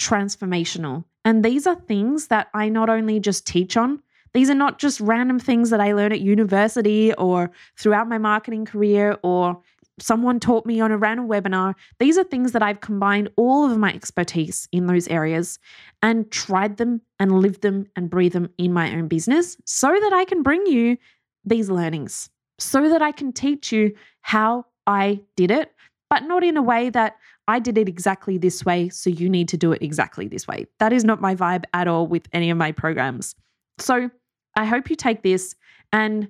transformational. 0.00 1.04
And 1.24 1.44
these 1.44 1.68
are 1.68 1.76
things 1.76 2.26
that 2.28 2.48
I 2.52 2.68
not 2.68 2.90
only 2.90 3.20
just 3.20 3.46
teach 3.46 3.76
on, 3.76 4.02
these 4.32 4.50
are 4.50 4.54
not 4.54 4.78
just 4.78 5.00
random 5.00 5.38
things 5.38 5.70
that 5.70 5.80
I 5.80 5.92
learned 5.92 6.14
at 6.14 6.20
university 6.20 7.12
or 7.14 7.50
throughout 7.76 8.08
my 8.08 8.18
marketing 8.18 8.64
career 8.64 9.18
or 9.22 9.60
someone 9.98 10.40
taught 10.40 10.66
me 10.66 10.80
on 10.80 10.92
a 10.92 10.96
random 10.96 11.28
webinar. 11.28 11.74
These 11.98 12.16
are 12.16 12.24
things 12.24 12.52
that 12.52 12.62
I've 12.62 12.80
combined 12.80 13.28
all 13.36 13.70
of 13.70 13.76
my 13.78 13.92
expertise 13.92 14.68
in 14.72 14.86
those 14.86 15.08
areas 15.08 15.58
and 16.02 16.30
tried 16.30 16.78
them 16.78 17.02
and 17.18 17.40
lived 17.40 17.62
them 17.62 17.86
and 17.96 18.08
breathed 18.08 18.34
them 18.34 18.48
in 18.58 18.72
my 18.72 18.92
own 18.94 19.08
business 19.08 19.56
so 19.66 19.88
that 19.88 20.12
I 20.12 20.24
can 20.24 20.42
bring 20.42 20.64
you 20.66 20.96
these 21.44 21.70
learnings, 21.70 22.30
so 22.58 22.88
that 22.88 23.02
I 23.02 23.12
can 23.12 23.32
teach 23.32 23.72
you 23.72 23.94
how 24.22 24.66
I 24.86 25.20
did 25.36 25.50
it, 25.50 25.72
but 26.08 26.24
not 26.24 26.44
in 26.44 26.56
a 26.56 26.62
way 26.62 26.90
that 26.90 27.16
I 27.48 27.58
did 27.58 27.78
it 27.78 27.88
exactly 27.88 28.38
this 28.38 28.64
way, 28.64 28.88
so 28.90 29.10
you 29.10 29.28
need 29.28 29.48
to 29.48 29.56
do 29.56 29.72
it 29.72 29.82
exactly 29.82 30.28
this 30.28 30.46
way. 30.46 30.66
That 30.78 30.92
is 30.92 31.04
not 31.04 31.20
my 31.20 31.34
vibe 31.34 31.64
at 31.74 31.88
all 31.88 32.06
with 32.06 32.28
any 32.32 32.50
of 32.50 32.56
my 32.56 32.72
programs. 32.72 33.34
So 33.78 34.10
I 34.56 34.64
hope 34.64 34.90
you 34.90 34.96
take 34.96 35.22
this 35.22 35.54
and 35.92 36.28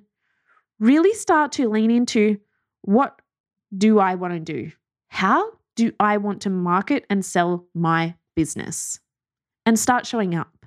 really 0.79 1.13
start 1.13 1.51
to 1.53 1.69
lean 1.69 1.91
into 1.91 2.37
what 2.81 3.21
do 3.75 3.99
I 3.99 4.15
want 4.15 4.33
to 4.33 4.39
do? 4.39 4.71
How 5.07 5.51
do 5.75 5.91
I 5.99 6.17
want 6.17 6.41
to 6.41 6.49
market 6.49 7.05
and 7.09 7.23
sell 7.23 7.65
my 7.73 8.15
business? 8.35 8.99
And 9.65 9.77
start 9.77 10.07
showing 10.07 10.33
up. 10.33 10.65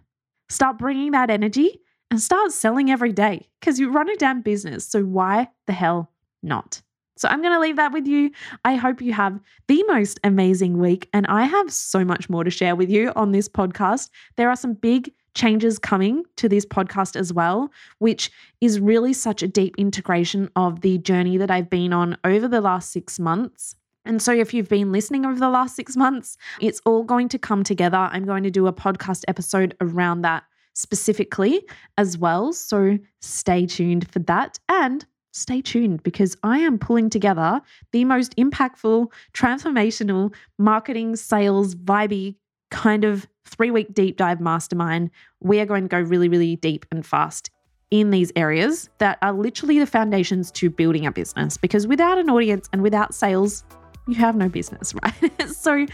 Start 0.48 0.78
bringing 0.78 1.12
that 1.12 1.30
energy 1.30 1.80
and 2.10 2.20
start 2.20 2.52
selling 2.52 2.90
every 2.90 3.12
day 3.12 3.48
because 3.58 3.80
you 3.80 3.90
run 3.90 4.08
a 4.08 4.16
damn 4.16 4.40
business. 4.40 4.86
So 4.86 5.02
why 5.02 5.48
the 5.66 5.72
hell 5.72 6.12
not? 6.42 6.80
So 7.16 7.28
I'm 7.28 7.40
going 7.40 7.54
to 7.54 7.60
leave 7.60 7.76
that 7.76 7.92
with 7.92 8.06
you. 8.06 8.30
I 8.64 8.74
hope 8.74 9.00
you 9.00 9.12
have 9.12 9.38
the 9.68 9.82
most 9.88 10.20
amazing 10.24 10.78
week. 10.78 11.08
And 11.12 11.26
I 11.26 11.44
have 11.44 11.72
so 11.72 12.04
much 12.04 12.28
more 12.28 12.44
to 12.44 12.50
share 12.50 12.76
with 12.76 12.90
you 12.90 13.12
on 13.16 13.32
this 13.32 13.48
podcast. 13.48 14.10
There 14.36 14.50
are 14.50 14.56
some 14.56 14.74
big 14.74 15.12
changes 15.34 15.78
coming 15.78 16.24
to 16.36 16.48
this 16.48 16.64
podcast 16.64 17.16
as 17.16 17.32
well, 17.32 17.70
which 17.98 18.30
is 18.60 18.80
really 18.80 19.12
such 19.12 19.42
a 19.42 19.48
deep 19.48 19.74
integration 19.76 20.48
of 20.56 20.80
the 20.80 20.98
journey 20.98 21.36
that 21.36 21.50
I've 21.50 21.70
been 21.70 21.92
on 21.92 22.16
over 22.24 22.48
the 22.48 22.60
last 22.60 22.90
six 22.92 23.18
months. 23.18 23.76
And 24.06 24.20
so, 24.20 24.32
if 24.32 24.52
you've 24.52 24.68
been 24.68 24.92
listening 24.92 25.24
over 25.24 25.38
the 25.38 25.48
last 25.48 25.76
six 25.76 25.96
months, 25.96 26.36
it's 26.60 26.80
all 26.84 27.04
going 27.04 27.28
to 27.30 27.38
come 27.38 27.64
together. 27.64 27.96
I'm 27.96 28.26
going 28.26 28.42
to 28.42 28.50
do 28.50 28.66
a 28.66 28.72
podcast 28.72 29.24
episode 29.28 29.74
around 29.80 30.22
that 30.22 30.44
specifically 30.74 31.66
as 31.96 32.18
well. 32.18 32.52
So, 32.52 32.98
stay 33.20 33.66
tuned 33.66 34.10
for 34.10 34.18
that. 34.20 34.58
And 34.68 35.06
stay 35.32 35.60
tuned 35.60 36.02
because 36.02 36.36
I 36.42 36.58
am 36.58 36.78
pulling 36.78 37.10
together 37.10 37.60
the 37.92 38.04
most 38.04 38.36
impactful, 38.36 39.10
transformational 39.32 40.32
marketing, 40.58 41.16
sales, 41.16 41.74
vibey 41.74 42.36
kind 42.70 43.04
of 43.04 43.26
three 43.44 43.70
week 43.70 43.92
deep 43.94 44.16
dive 44.16 44.40
mastermind. 44.40 45.10
We 45.40 45.60
are 45.60 45.66
going 45.66 45.84
to 45.84 45.88
go 45.88 46.00
really, 46.00 46.28
really 46.28 46.56
deep 46.56 46.86
and 46.90 47.04
fast 47.04 47.50
in 47.90 48.10
these 48.10 48.32
areas 48.34 48.88
that 48.98 49.18
are 49.22 49.32
literally 49.32 49.78
the 49.78 49.86
foundations 49.86 50.50
to 50.50 50.70
building 50.70 51.06
a 51.06 51.12
business 51.12 51.56
because 51.56 51.86
without 51.86 52.18
an 52.18 52.28
audience 52.28 52.68
and 52.72 52.82
without 52.82 53.14
sales, 53.14 53.64
you 54.08 54.14
have 54.16 54.36
no 54.36 54.48
business, 54.48 54.94
right? 55.02 55.50
so 55.50 55.86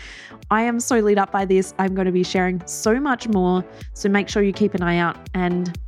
I 0.50 0.62
am 0.62 0.80
so 0.80 0.98
lit 0.98 1.18
up 1.18 1.30
by 1.30 1.44
this. 1.44 1.74
I'm 1.78 1.94
going 1.94 2.06
to 2.06 2.12
be 2.12 2.24
sharing 2.24 2.64
so 2.66 2.98
much 2.98 3.28
more. 3.28 3.64
So 3.94 4.08
make 4.08 4.28
sure 4.28 4.42
you 4.42 4.52
keep 4.52 4.74
an 4.74 4.82
eye 4.82 4.98
out 4.98 5.16
and 5.34 5.78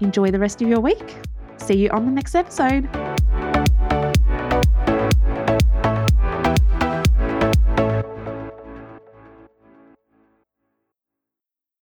enjoy 0.00 0.30
the 0.30 0.38
rest 0.38 0.62
of 0.62 0.68
your 0.68 0.80
week. 0.80 1.16
See 1.56 1.78
you 1.78 1.90
on 1.90 2.04
the 2.04 2.12
next 2.12 2.34
episode. 2.34 2.88